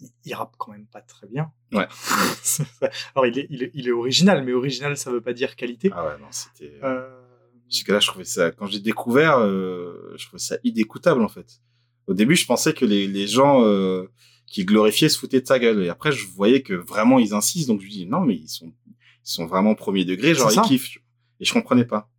[0.00, 1.52] il- il rappe quand même pas très bien.
[1.72, 1.86] Ouais.
[3.14, 5.90] Alors il est, il, est, il est original, mais original ça veut pas dire qualité.
[5.92, 6.78] Ah ouais, non, c'était...
[6.82, 7.20] Euh,
[7.70, 11.60] Jusque là, je trouvais ça, quand j'ai découvert, euh, je trouvais ça idécoutable, en fait.
[12.06, 14.04] Au début, je pensais que les, les gens euh,
[14.46, 15.82] qui glorifiaient se foutaient de sa gueule.
[15.84, 17.68] Et après, je voyais que vraiment, ils insistent.
[17.68, 20.98] Donc, je dis, non, mais ils sont, ils sont vraiment premier degré, genre, ils kiffent.
[21.40, 22.10] Et je comprenais pas.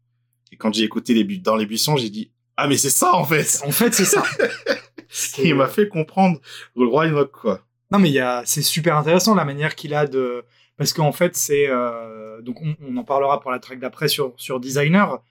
[0.52, 3.14] Et quand j'ai écouté les bu- dans les buissons, j'ai dit, ah, mais c'est ça,
[3.14, 3.62] en fait.
[3.66, 4.24] en fait c'est ça.
[5.38, 6.39] Et il m'a fait comprendre
[6.76, 7.62] le roi Enoch, quoi.
[7.91, 10.43] Non, mais il y a, c'est super intéressant la manière qu'il a de,
[10.78, 14.34] parce qu'en fait c'est, euh, donc on, on en parlera pour la track d'après sur
[14.38, 15.22] sur designer,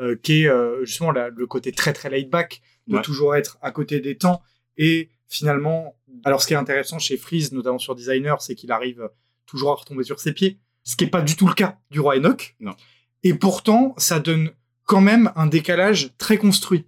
[0.00, 3.02] euh, qui est euh, justement la- le côté très très laid back de Ouais.
[3.02, 4.42] toujours être à côté des temps
[4.76, 9.08] et finalement, alors ce qui est intéressant chez Freeze, notamment sur designer, c'est qu'il arrive
[9.46, 12.00] toujours à retomber sur ses pieds, ce qui est pas du tout le cas du
[12.00, 12.56] roi Enoch.
[12.60, 12.74] Non.
[13.22, 14.50] Et pourtant, ça donne
[14.84, 16.84] quand même un décalage très construit.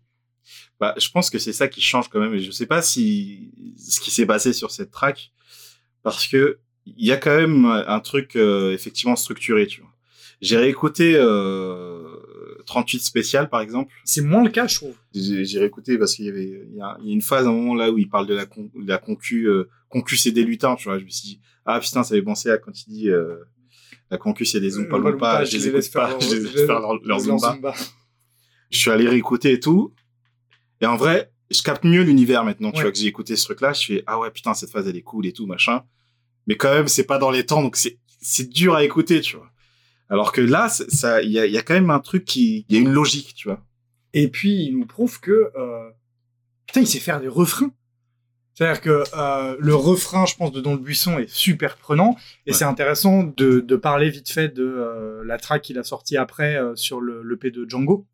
[0.78, 2.34] Bah, je pense que c'est ça qui change quand même.
[2.34, 5.32] Et je sais pas si ce qui s'est passé sur cette track,
[6.02, 9.90] parce que il y a quand même un truc euh, effectivement structuré, tu vois.
[10.42, 12.15] J'ai réécouté euh,
[12.66, 13.92] 38 spécial par exemple.
[14.04, 14.94] C'est moins le cas, je trouve.
[15.14, 17.46] J'ai j'ai réécouté parce qu'il y avait il y, a, il y a une phase
[17.46, 20.16] à un moment là où il parle de la con, de la concu euh, concu
[20.16, 20.98] c'est des lutins, tu vois.
[20.98, 23.36] Je me suis dit ah putain ça fait penser à quand il dit euh,
[24.10, 26.66] la concu c'est des Euh, lumpa, Lumpa, je les écoute pas, leur- je les laisse
[26.66, 27.52] faire leur, leur zumba.
[27.54, 27.74] zumba.
[28.70, 29.94] Je suis allé réécouter et tout.
[30.80, 32.82] Et en vrai, je capte mieux l'univers maintenant, tu Ouais.
[32.82, 33.72] vois, que j'ai écouté ce truc-là.
[33.72, 35.84] Je fais, ah ouais, putain, cette phase, elle est cool et tout, machin.
[36.46, 39.36] Mais quand même, c'est pas dans les temps, donc c'est, c'est dur à écouter, tu
[39.36, 39.50] vois.
[40.08, 42.74] Alors que là, ça, il y a, y a quand même un truc qui, il
[42.74, 43.60] y a une logique, tu vois.
[44.12, 45.90] Et puis, il nous prouve que, euh,
[46.66, 47.72] putain, il sait faire des refrains.
[48.54, 52.16] C'est-à-dire que euh, le refrain, je pense, de Dans le Buisson est super prenant.
[52.46, 52.56] Et Ouais.
[52.56, 56.58] c'est intéressant de, de parler vite fait de euh, la track qu'il a sortie après
[56.74, 58.06] sur le, le P de Django.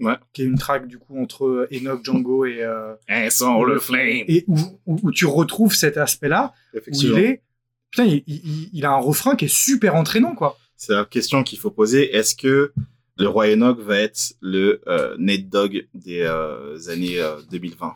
[0.00, 0.14] Ouais.
[0.32, 2.62] Qui est une track, du coup, entre Enoch, Django et...
[2.62, 4.24] euh, Eh, sans le flame.
[4.28, 7.42] et où, où, où tu retrouves cet aspect-là, où il est...
[7.90, 10.56] Putain, il, il- il a un refrain qui est super entraînant, quoi.
[10.84, 12.12] C'est la question qu'il faut poser.
[12.16, 12.72] Est-ce que
[13.18, 17.94] le roi Enoch va être le euh, Nate Dogg des euh, années euh, 2020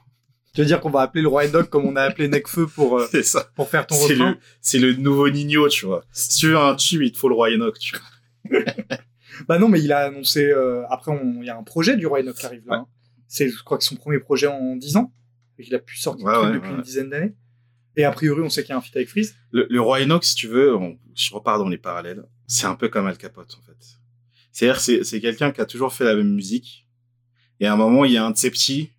[0.55, 3.01] Tu veux dire qu'on va appeler le roi Enoch comme on a appelé Necfeu pour,
[3.01, 3.51] euh, ça.
[3.57, 4.39] pour faire ton refrain?
[4.61, 6.05] c'est le nouveau Nino, tu vois.
[6.12, 8.61] Si tu veux un tube, il te faut le roi Enoch, tu vois.
[9.49, 10.47] Bah non, mais il a annoncé.
[10.47, 12.72] euh, après, il y a un projet du Roi Enoch qui arrive là.
[12.72, 12.78] Ouais.
[12.78, 12.87] hein.
[13.28, 15.12] C'est, je crois que son premier projet en 10 ans.
[15.59, 17.34] Et qu'il a pu sortir Ouais, ouais, depuis une dizaine d'années.
[17.97, 19.34] Et a priori, on sait qu'il y a un feat avec Freeze.
[19.51, 22.24] Le, le roi Enoch, si tu veux, on- je repars dans les parallèles.
[22.47, 23.76] C'est un peu comme Al Capote, en fait.
[24.53, 26.86] C'est-à-dire, c'est, c'est quelqu'un qui a toujours fait la même musique.
[27.61, 28.90] Et à un moment, il y a un de ses petits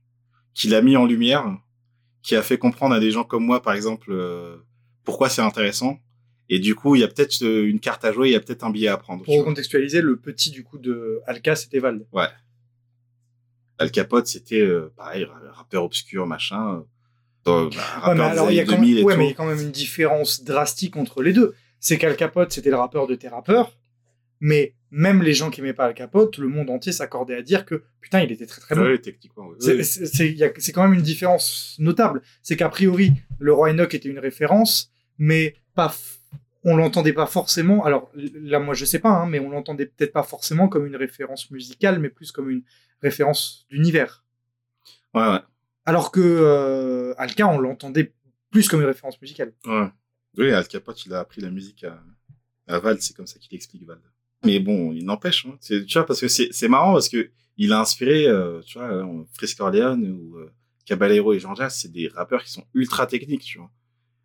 [0.54, 1.58] qui l'a mis en lumière,
[2.24, 4.58] qui a fait comprendre à des gens comme moi, par exemple, euh,
[5.04, 6.00] pourquoi c'est intéressant.
[6.50, 8.40] Et du coup, il y a peut-être euh, une carte à jouer, il y a
[8.40, 9.24] peut-être un billet à prendre.
[9.24, 9.44] Pour vois.
[9.44, 12.06] recontextualiser, le petit du coup de Alka, c'était Vald.
[13.80, 16.76] Al Capote, c'était euh, pareil, ra- rappeur obscur, machin.
[16.78, 16.80] euh,
[17.46, 19.26] dans- bah, Ouais, mais alors, il y a années quand 2000 même, et ouais, mais
[19.26, 21.54] il y a quand même une différence drastique entre les deux.
[21.80, 23.78] C'est qu'Al Capote, c'était le rappeur de tes rappeurs.
[24.40, 27.66] Mais même les gens qui aimaient pas Al Capote, le monde entier s'accordait à dire
[27.66, 28.98] que putain, il était très très bon.
[29.02, 29.50] Techniquement.
[29.60, 32.22] C'est- quand même une différence notable.
[32.44, 35.94] C'est qu'a priori, le roi Enoch était une référence, mais pas,
[36.64, 37.84] on l'entendait pas forcément.
[37.84, 40.96] Alors là, moi, je sais pas, hein, mais on l'entendait peut-être pas forcément comme une
[40.96, 42.64] référence musicale, mais plus comme une
[43.02, 44.24] référence d'univers.
[45.16, 45.40] Ouais, ouais.
[45.86, 48.14] Alors que euh, Alka, on l'entendait
[48.52, 49.54] plus comme une référence musicale.
[49.66, 49.88] Ouais.
[50.38, 52.02] Oui, Al Capote, il a appris la musique à,
[52.68, 54.00] à Val, c'est comme ça qu'il explique Val.
[54.46, 55.58] Mais bon, il n'empêche, hein.
[55.62, 59.24] Tu vois, parce que c'est marrant parce que il a inspiré, euh, tu vois, euh,
[59.34, 60.52] Frisk Corleone ou euh,
[60.86, 63.72] Caballero et Jean-Jacques, c'est des rappeurs qui sont ultra techniques, tu vois.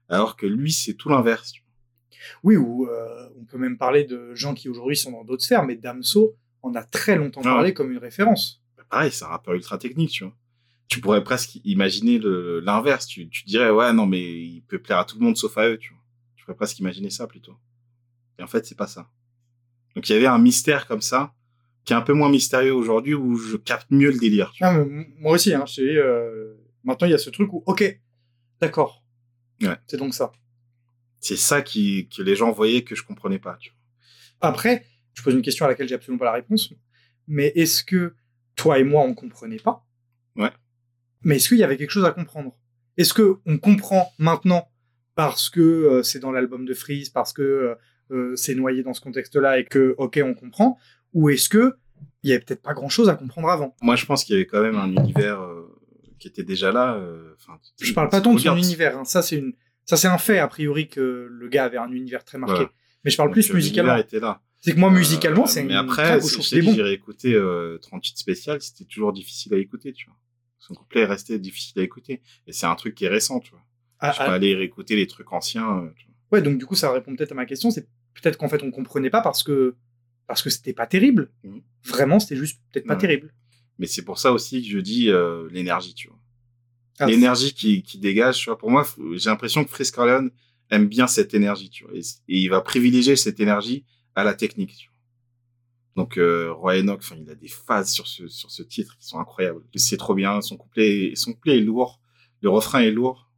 [0.09, 1.53] Alors que lui, c'est tout l'inverse.
[1.53, 1.69] tu vois.
[2.43, 5.65] Oui, ou euh, on peut même parler de gens qui aujourd'hui sont dans d'autres sphères,
[5.65, 8.63] mais Damso en a très longtemps Ah parlé comme une référence.
[8.77, 10.37] Bah, pareil, c'est un rappeur ultra technique, tu vois.
[10.93, 12.21] Tu pourrais presque imaginer
[12.63, 13.07] l'inverse.
[13.07, 15.67] Tu, tu dirais, ouais, non, mais il peut plaire à tout le monde sauf à
[15.67, 16.03] eux, tu vois.
[16.37, 17.57] Tu pourrais presque imaginer ça plutôt.
[18.39, 19.11] Et en fait, c'est pas ça.
[19.97, 21.33] Donc il y avait un mystère comme ça,
[21.87, 24.53] qui est un peu moins mystérieux aujourd'hui, où je capte mieux le délire.
[24.53, 24.75] Tu vois.
[24.75, 27.99] Ah, mais moi aussi, hein, euh, maintenant il y a ce truc où, ok,
[28.61, 29.03] d'accord.
[29.63, 29.79] Ouais.
[29.87, 30.31] C'est donc ça.
[31.21, 33.57] C'est ça qui, que les gens voyaient que je comprenais pas.
[33.59, 34.51] Tu vois.
[34.51, 34.85] Après,
[35.15, 36.75] je pose une question à laquelle j'ai absolument pas la réponse,
[37.27, 38.15] mais est-ce que
[38.57, 39.87] toi et moi on comprenait pas
[40.37, 40.51] Ouais.
[41.25, 42.57] Mais est-ce qu'il y avait quelque chose à comprendre?
[42.97, 44.69] Est-ce que on comprend maintenant
[45.15, 47.75] parce que euh, c'est dans l'album de Freeze, parce que euh,
[48.11, 50.79] euh, c'est noyé dans ce contexte-là et que ok on comprend,
[51.13, 51.75] ou est-ce que
[52.23, 53.75] il y avait peut-être pas grand-chose à comprendre avant?
[53.83, 55.41] Moi, je pense qu'il y avait quand même un univers
[56.19, 57.01] qui était déjà là.
[57.81, 59.05] Je parle pas tant de son univers, hein.
[59.05, 59.55] ça c'est une,
[59.85, 62.67] ça c'est un fait a priori que le gars avait un univers très marqué.
[63.05, 63.97] Mais je parle donc, plus musicalement.
[63.97, 64.41] était là.
[64.61, 66.75] C'est que moi musicalement Euh, c'est une Mais après, est dit, bon.
[66.75, 70.17] j'ai écouté euh, 38 spécial, c'était toujours difficile à écouter, tu vois.
[70.67, 72.21] Son couplet est resté difficile à écouter.
[72.47, 73.63] Et c'est un truc qui est récent, tu vois.
[73.99, 75.79] Ah, je peux ah, aller réécouter les trucs anciens.
[75.79, 76.39] euh, tu vois.
[76.39, 78.71] ouais, donc du coup ça répond peut-être à ma question, c'est peut-être qu'en fait on
[78.71, 79.75] comprenait pas parce que
[80.27, 81.31] parce que c'était pas terrible.
[81.45, 81.63] Mhm.
[81.85, 83.01] Vraiment, c'était juste peut-être pas Ouais.
[83.01, 83.35] terrible.
[83.79, 86.19] Mais c'est pour ça aussi que je dis euh, l'énergie, tu vois.
[87.01, 88.57] Ah, l'énergie qui, qui dégage, tu vois.
[88.59, 90.31] Pour moi, j'ai l'impression que Frisk Corleone
[90.71, 91.93] aime bien cette énergie, tu vois.
[91.95, 93.85] Et, et il va privilégier cette énergie
[94.15, 94.92] à la technique, tu vois.
[95.97, 99.07] Donc, euh, Roy Enoch, enfin, il a des phases sur ce, sur ce titre qui
[99.07, 99.63] sont incroyables.
[99.77, 100.41] C'est trop bien.
[100.41, 102.01] Son couplet, son couplet est lourd.
[102.41, 103.29] Le refrain est lourd.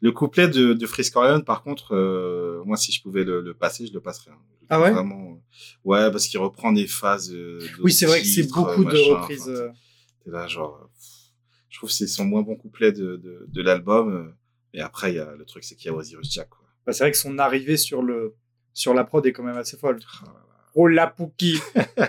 [0.00, 3.54] Le couplet de, de Frisk Corleone, par contre, euh, moi, si je pouvais le, le
[3.54, 4.30] passer, je le passerais.
[4.30, 4.38] hein.
[4.62, 4.92] Je Ah ouais?
[4.92, 5.40] Vraiment, euh,
[5.84, 7.32] ouais, parce qu'il reprend des phases.
[7.34, 9.42] euh, Oui, c'est vrai que c'est beaucoup de reprises.
[9.42, 9.68] enfin, euh,
[10.24, 11.08] T'es là, genre, pff,
[11.68, 14.32] je trouve que c'est son moins bon couplet de, de, de l'album.
[14.72, 16.64] Et après, il y a, le truc, c'est qu'il y a Osiris Jack, quoi.
[16.86, 18.36] bah, c'est vrai que son arrivée sur le
[18.72, 19.98] sur la prod est quand même assez folle.
[20.22, 20.32] Ah,
[20.78, 21.58] Oh la Pouki,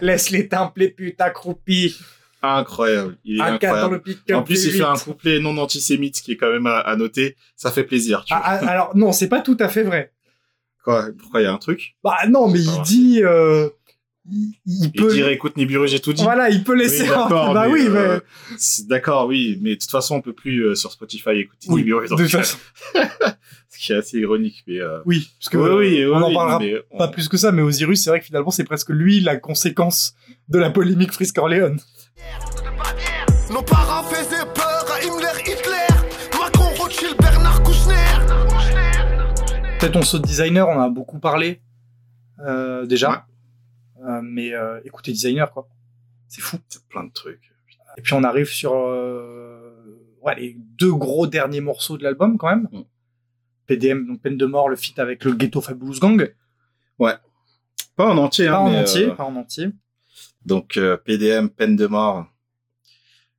[0.02, 1.98] laisse les temples les putes accroupies,
[2.44, 3.18] Incroyable.
[3.26, 4.02] Il est un dans incroyable.
[4.28, 4.36] le.
[4.36, 6.96] En plus, il fait un couplet non antisémite, ce qui est quand même à, à
[6.96, 7.36] noter.
[7.56, 8.68] Ça fait plaisir, tu Ah, vois.
[8.70, 10.12] ah, alors non, c'est pas tout à fait vrai.
[10.84, 11.96] Quoi, pourquoi il y a un truc?
[12.04, 12.84] Bah non, mais il vrai.
[12.86, 13.70] dit, euh,
[14.30, 16.22] il, peut, dirait, écoute, Nibiru, j'ai tout dit.
[16.24, 17.04] voilà, il peut laisser.
[17.04, 18.20] Oui, d'accord, bah mais, oui, euh,
[18.52, 18.58] mais
[18.90, 22.04] D'accord, oui, mais de toute façon, on peut plus euh, sur Spotify écouter oui, Nibiru.
[22.06, 22.58] de donc, toute façon,
[23.70, 25.70] ce qui est assez ironique, mais euh, oui, parce que oui,
[26.00, 28.20] oui, on oui, en parlera mais on- pas plus que ça, mais Osiris, c'est vrai
[28.20, 30.14] que finalement, c'est presque lui la conséquence
[30.50, 31.80] de la polémique Frisk Corleone.
[33.52, 35.88] Nos parents faisaient peur à Himmler, Hitler,
[36.38, 37.94] Macron, Rothschild, Bernard Kouchner.
[39.80, 41.62] Peut-être on saute designer, on en a beaucoup parlé
[42.46, 43.18] euh, déjà, Ouais.
[44.08, 45.68] Euh, mais euh, écoutez designer quoi,
[46.28, 46.58] c'est fou.
[46.70, 47.52] c'est plein de trucs.
[47.98, 52.50] Et puis on arrive sur euh, ouais, les deux gros derniers morceaux de l'album quand
[52.50, 52.68] même.
[52.72, 52.82] Mm.
[53.66, 56.34] PDM, donc peine de mort, le feat avec le Ghetto Fabulous Gang.
[57.98, 59.70] Pas en entier, hein, Pas en entier, euh, pas en entier.
[60.46, 62.28] Donc euh, PDM, peine de mort,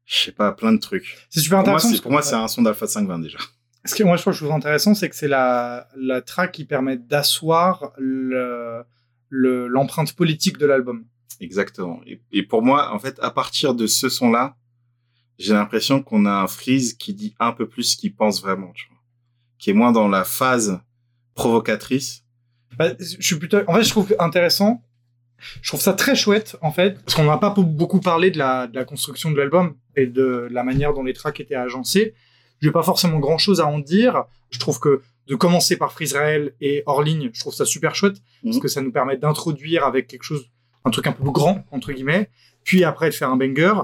[0.05, 1.17] je sais pas, plein de trucs.
[1.31, 2.03] C'est super Pour intéressant.
[2.03, 3.39] pour moi, c'est un son d'Alpha 520 déjà.
[3.85, 6.65] Ce que moi je trouve je trouve intéressant, c'est que c'est la, la track qui
[6.65, 8.83] permet d'asseoir le-
[9.29, 11.05] le- l'empreinte politique de l'album.
[11.41, 12.01] Exactement.
[12.07, 14.57] Et, et pour moi, en fait, à partir de ce son-là,
[15.39, 18.73] j'ai l'impression qu'on a un Freeze qui dit un peu plus ce qu'il pense vraiment,
[18.75, 18.99] tu vois.
[19.59, 20.81] Qui est moins dans la phase
[21.35, 22.25] provocatrice.
[22.77, 24.83] Bah, je suis plutôt, en fait, je trouve intéressant.
[25.63, 28.67] Je trouve ça très chouette, en fait, parce qu'on n'a pas beaucoup parlé de la,
[28.67, 32.15] de la construction de l'album et de la manière dont les tracks étaient agencés.
[32.61, 34.25] J'ai pas forcément grand chose à en dire.
[34.51, 38.17] Je trouve que de commencer par Freezrael et hors ligne, je trouve ça super chouette
[38.43, 38.63] parce Mhm.
[38.63, 40.51] que ça nous permet d'introduire avec quelque chose,
[40.85, 42.31] un truc un peu plus grand, entre guillemets,
[42.65, 43.75] puis après de faire un banger.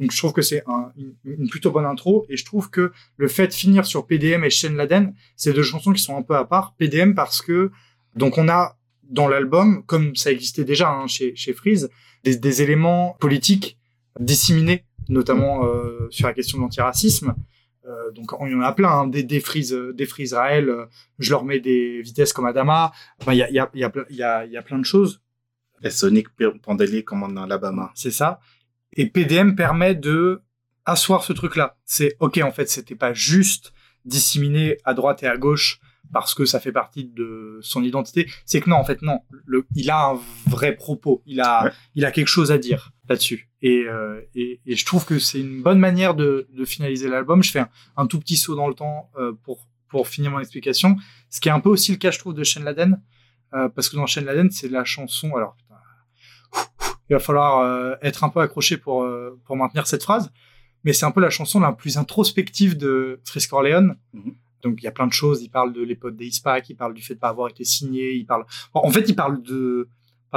[0.00, 2.90] Donc je trouve que c'est un- une, une plutôt bonne intro et je trouve que
[3.16, 6.22] le fait de finir sur PDM et Shen Laden, c'est deux chansons qui sont un
[6.22, 6.74] peu à part.
[6.78, 7.70] PDM parce que
[8.16, 8.76] donc on a
[9.08, 11.90] dans l'album, comme ça existait déjà hein, chez, chez Freeze,
[12.24, 13.78] des, des éléments politiques
[14.18, 17.34] disséminés, notamment euh, sur la question de l'antiracisme.
[17.86, 20.68] Euh, donc il y en a plein, hein, des, des Freeze, euh, des Freeze Raël,
[20.70, 20.86] euh,
[21.18, 22.92] je leur mets des vitesses comme Adama.
[23.20, 24.52] Enfin, il y a, il y, a, il y, a, ple- il y, a, il
[24.52, 25.20] y a plein de choses,
[25.82, 26.28] Et Sonic
[26.62, 27.90] Pandelier comme en Alabama.
[27.94, 28.40] c'est ça.
[28.96, 30.40] Et PDM permet de
[30.86, 31.76] asseoir ce truc-là.
[31.84, 33.72] C'est ok, en fait, c'était pas juste
[34.04, 35.80] disséminé à droite et à gauche
[36.12, 38.30] parce que ça fait partie de son identité.
[38.46, 39.20] C'est que non, en fait, non.
[39.46, 41.22] Le, il a un vrai propos.
[41.26, 41.70] Il a, Ouais.
[41.96, 43.50] il a quelque chose à dire là-dessus.
[43.62, 47.42] Et, euh, et, et je trouve que c'est une bonne manière de, de finaliser l'album.
[47.42, 50.40] Je fais un, un tout petit saut dans le temps euh, pour, pour finir mon
[50.40, 50.96] explication.
[51.30, 53.00] Ce qui est un peu aussi le cas, je trouve, de Shen Laden.
[53.54, 55.36] Euh, parce que dans Shen Laden, c'est la chanson.
[55.36, 55.74] Alors, putain,
[57.10, 60.32] il va falloir euh, être un peu accroché pour, euh, pour maintenir cette phrase.
[60.82, 63.94] Mais c'est un peu la chanson la plus introspective de Frisk Orleans.
[64.12, 64.34] Mhm.
[64.62, 65.42] Donc il y a plein de choses.
[65.42, 68.14] Il parle de l'époque des ISPAC, il parle du fait de pas avoir été signé,
[68.14, 68.44] il parle.
[68.72, 69.88] Bon, en fait, il parle de.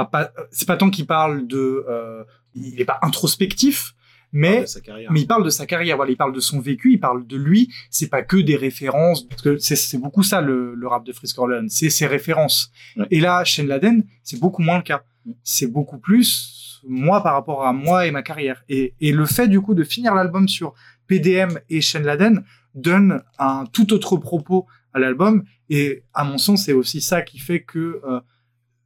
[0.04, 1.84] Pas- pas- C'est pas tant qu'il parle de.
[1.88, 2.24] euh,
[2.54, 3.94] Il n'est pas introspectif,
[4.32, 5.12] mais carrière.
[5.12, 7.36] mais il parle de sa carrière, voilà, il parle de son vécu, il parle de
[7.36, 7.68] lui.
[7.90, 11.38] C'est pas que des références, parce que c'est- beaucoup ça le, le rap de Frisk
[11.38, 12.70] Orleans, c'est ses références.
[12.96, 13.06] Ouais.
[13.10, 15.02] Et là, Shane Laden, c'est beaucoup moins le cas.
[15.44, 18.62] C'est beaucoup plus moi par rapport à moi et ma carrière.
[18.68, 20.74] Et, et le fait du coup de finir l'album sur
[21.06, 22.44] PDM et Shane Laden
[22.74, 25.44] donne un tout autre propos à l'album.
[25.70, 28.20] Et à mon sens, c'est aussi ça qui fait que euh,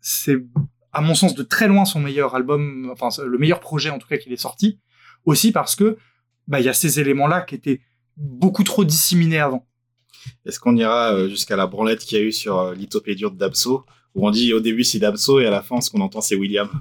[0.01, 0.39] c'est
[0.93, 4.09] à mon sens, de très loin son meilleur album, enfin le meilleur projet en tout
[4.09, 4.79] cas qu'il est sorti,
[5.25, 5.97] aussi parce que
[6.49, 7.81] bah il y a ces éléments-là qui étaient
[8.17, 9.67] beaucoup trop disséminés avant.
[10.45, 13.39] Est-ce qu'on ira euh, jusqu'à la branlette qu'il y a eu sur euh, l'Ithopédure de
[13.39, 13.85] Damso,
[14.15, 16.37] où on dit au début c'est Damso et à la fin ce qu'on entend c'est
[16.37, 16.69] William?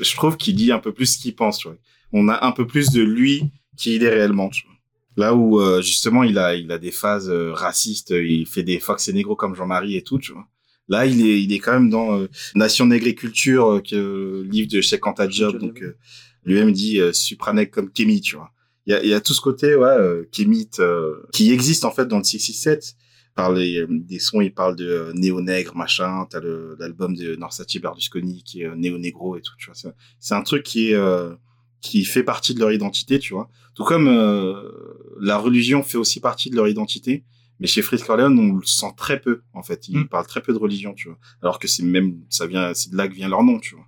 [0.00, 1.58] Je trouve qu'il dit un peu plus ce qu'il pense.
[1.58, 1.78] Tu vois.
[2.12, 3.44] On a un peu plus de lui
[3.76, 4.50] qui il est réellement.
[4.50, 4.74] Tu vois.
[5.16, 9.08] Là où euh, justement il a il a des phases racistes, il fait des Fox
[9.08, 10.18] et Negro comme Jean-Marie et tout.
[10.18, 10.46] Tu vois.
[10.88, 14.68] Là il est il est quand même dans euh, Nation d'agriculture, euh, que le livre
[14.68, 15.96] de Cheikh Anta Diop, donc euh,
[16.44, 18.20] lui-même dit euh, Supranec comme Kémy.
[18.20, 18.50] Tu vois.
[18.86, 21.90] Il y a, y a tout ce côté ouais euh, kémite euh, qui existe en
[21.90, 22.96] fait dans le 667
[23.34, 26.26] par les euh, des sons il parle de euh, néo nègre machin.
[26.28, 26.40] T'as
[26.78, 29.92] l'album de Norsati Berlusconi qui est euh, néo négro et tout tu vois.
[30.20, 31.34] C'est un truc qui est euh,
[31.80, 33.48] qui fait partie de leur identité tu vois.
[33.74, 34.70] Tout comme euh,
[35.18, 37.24] la religion fait aussi partie de leur identité
[37.60, 40.08] mais chez Fritz Corleone on le sent très peu en fait ils Mm.
[40.08, 42.96] parlent très peu de religion tu vois alors que c'est même ça vient c'est de
[42.96, 43.86] là que vient leur nom tu vois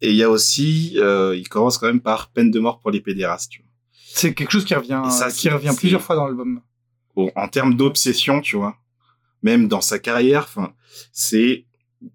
[0.00, 2.90] et il y a aussi euh, il commence quand même par peine de mort pour
[2.90, 3.70] les pédérastes tu vois
[4.14, 6.60] C'est quelque chose qui revient, Et ça, qui revient plusieurs fois dans l'album.
[7.14, 8.76] Bon, en termes d'obsession, tu vois,
[9.42, 10.72] même dans sa carrière, enfin,
[11.12, 11.66] c'est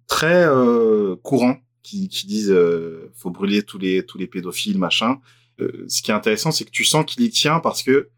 [0.08, 5.20] très euh, courant qui, qui disent euh, faut brûler tous les tous les pédophiles, machin.
[5.60, 8.10] Euh, ce qui est intéressant, c'est que tu sens qu'il y tient parce que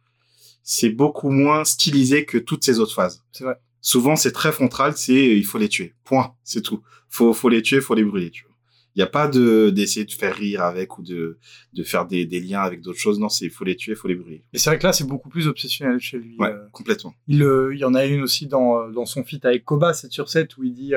[0.65, 3.23] c'est beaucoup moins stylisé que toutes ces autres phases.
[3.31, 3.55] C'est vrai.
[3.79, 5.93] Souvent, c'est très frontal, c'est euh, il faut les tuer.
[6.03, 6.81] Point, c'est tout.
[7.07, 8.51] Faut faut les tuer, faut les brûler, tu vois.
[8.95, 11.37] Il y a pas de d'essayer de faire rire avec ou de
[11.73, 13.19] de faire des, des liens avec d'autres choses.
[13.19, 14.43] Non, c'est il faut les tuer, faut les brûler.
[14.53, 16.35] Et c'est vrai que là, c'est beaucoup plus obsessionnel chez lui.
[16.39, 17.13] Ouais, Euh, complètement.
[17.27, 20.11] il, euh, il y en a une aussi dans, dans son feat avec Koba, 7
[20.11, 20.93] sur 7, où il dit,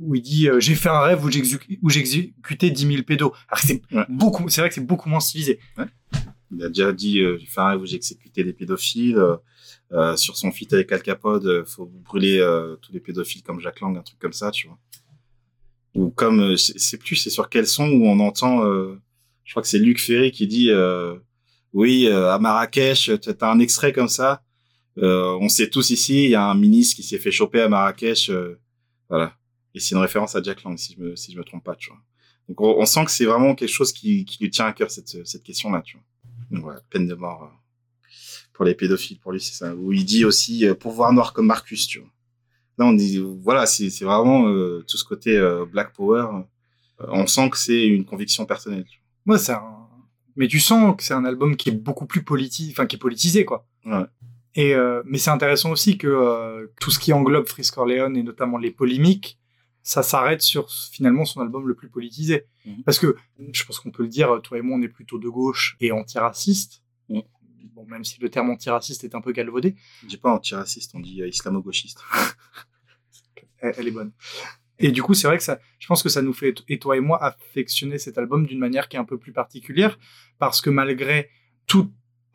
[0.00, 3.32] où il dit euh, j'ai fait un rêve où j'exécu- où j'exécutais 10 000 pédos.
[3.62, 4.04] C'est Ouais.
[4.08, 5.60] beaucoup, c'est vrai que c'est beaucoup moins stylisé.
[6.54, 7.38] Il a déjà dit, euh,
[7.78, 9.18] où j'ai exécuté des pédophiles.
[9.18, 9.36] euh,
[9.92, 13.60] euh, sur son feat avec Al Capone, euh, faut brûler euh, tous les pédophiles comme
[13.60, 14.78] Jack Lang, un truc comme ça, tu vois.
[15.94, 18.64] Ou comme, sais plus, c'est sur quel son où on entend,
[19.44, 20.70] je crois que c'est Luc Ferry qui dit,
[21.72, 24.42] oui, à Marrakech, t'as un extrait comme ça.
[24.96, 28.30] On sait tous ici, il y a un ministre qui s'est fait choper à Marrakech,
[29.08, 29.38] voilà.
[29.74, 31.76] Et c'est une référence à Jack Lang, si je me, si je me trompe pas,
[31.76, 32.00] tu vois.
[32.48, 34.90] Donc on, on sent que c'est vraiment quelque chose qui, qui lui tient à cœur
[34.90, 36.04] cette, cette question-là, tu vois.
[36.50, 38.08] Donc voilà, peine de mort euh,
[38.52, 39.74] pour les pédophiles, pour lui, c'est ça.
[39.74, 42.08] Où il dit aussi euh, pouvoir noir comme Marcus, tu vois.
[42.78, 46.26] Là, on dit, voilà, c'est vraiment euh, tout ce côté euh, Black Power.
[47.00, 48.86] euh, on sent que c'est une conviction personnelle.
[49.24, 49.88] Moi, c'est un...
[50.36, 52.98] Mais tu sens que c'est un album qui est beaucoup plus politisé, enfin, qui est
[52.98, 53.66] politisé, quoi.
[53.86, 54.04] Ouais.
[54.54, 54.74] Et,
[55.04, 59.38] mais c'est intéressant aussi que tout ce qui englobe Frisk Corleone et notamment les polémiques,
[59.86, 62.46] ça s'arrête sur finalement son album le plus politisé.
[62.64, 62.82] Mhm.
[62.82, 63.14] Parce que
[63.52, 65.92] je pense qu'on peut le dire, toi et moi, on est plutôt de gauche et
[65.92, 66.82] antiraciste.
[67.08, 67.22] Mhm.
[67.72, 69.76] Bon, même si le terme antiraciste est un peu galvaudé.
[70.02, 72.02] On dit pas antiraciste, on dit euh, islamo-gauchiste.
[73.58, 74.10] elle, elle est bonne.
[74.80, 76.96] Et du coup, c'est vrai que ça, je pense que ça nous fait, et toi
[76.96, 80.00] et moi, affectionner cet album d'une manière qui est un peu plus particulière,
[80.40, 81.30] parce que malgré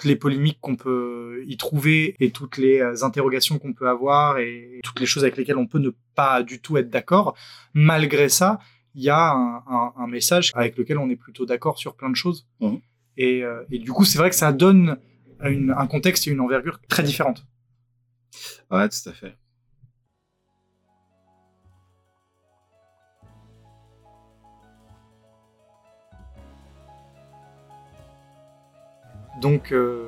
[0.02, 4.40] toutes les polémiques qu'on peut y trouver et toutes les euh, interrogations qu'on peut avoir
[4.40, 7.36] et toutes les choses avec lesquelles on peut ne pas du tout être d'accord,
[7.76, 8.58] malgré ça,
[8.96, 12.10] il y a un, un- un message avec lequel on est plutôt d'accord sur plein
[12.10, 12.48] de choses.
[12.62, 12.80] Mhm.
[13.18, 14.98] Et, euh, et du coup, c'est vrai que ça donne
[15.44, 17.46] une- un contexte et une envergure très différentes.
[18.72, 19.36] Ouais, tout à fait.
[29.42, 30.06] Donc, euh,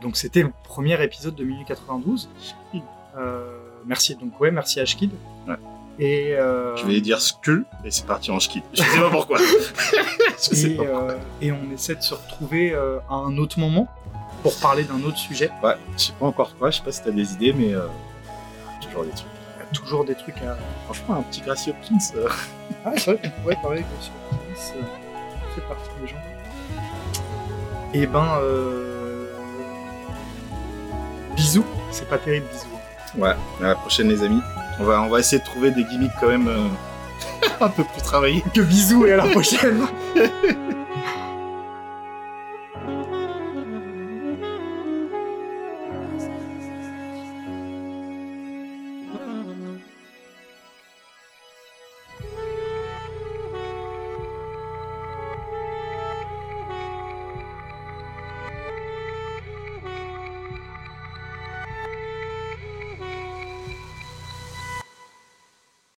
[0.00, 2.28] donc c'était le premier épisode de Minuit 92.
[3.16, 4.14] Euh, merci.
[4.16, 5.10] Donc ouais, merci Ashkid.
[5.46, 5.54] Ouais.
[5.98, 8.62] Et, euh, Je vais dire Skull et c'est parti en ski.
[8.72, 9.38] Je sais pas pourquoi.
[10.38, 10.82] Je sais et, pas.
[10.84, 13.88] euh, et on essaie de se retrouver euh, à un autre moment
[14.44, 15.50] pour parler d'un autre sujet.
[15.64, 17.86] Ouais, je sais pas encore quoi, je sais pas si t'as des idées, mais euh,
[18.80, 19.26] toujours des trucs.
[19.56, 20.56] Il y a toujours des trucs à.
[20.84, 21.98] Franchement, un petit Gracie Hopkins.
[22.14, 22.28] euh,
[22.84, 23.86] Ah, c'est vrai qu'on pourrait parler de
[24.54, 24.82] Kiss, euh,
[25.56, 26.16] fait partie des gens.
[27.94, 29.26] Et ben, euh...
[31.34, 31.64] bisous.
[31.90, 33.22] C'est pas terrible, bisous.
[33.22, 34.42] Ouais, à la prochaine les amis.
[34.78, 36.68] On va, on va essayer de trouver des gimmicks quand même euh,
[37.60, 38.44] un peu plus travaillés.
[38.54, 39.86] Que bisous et à la prochaine.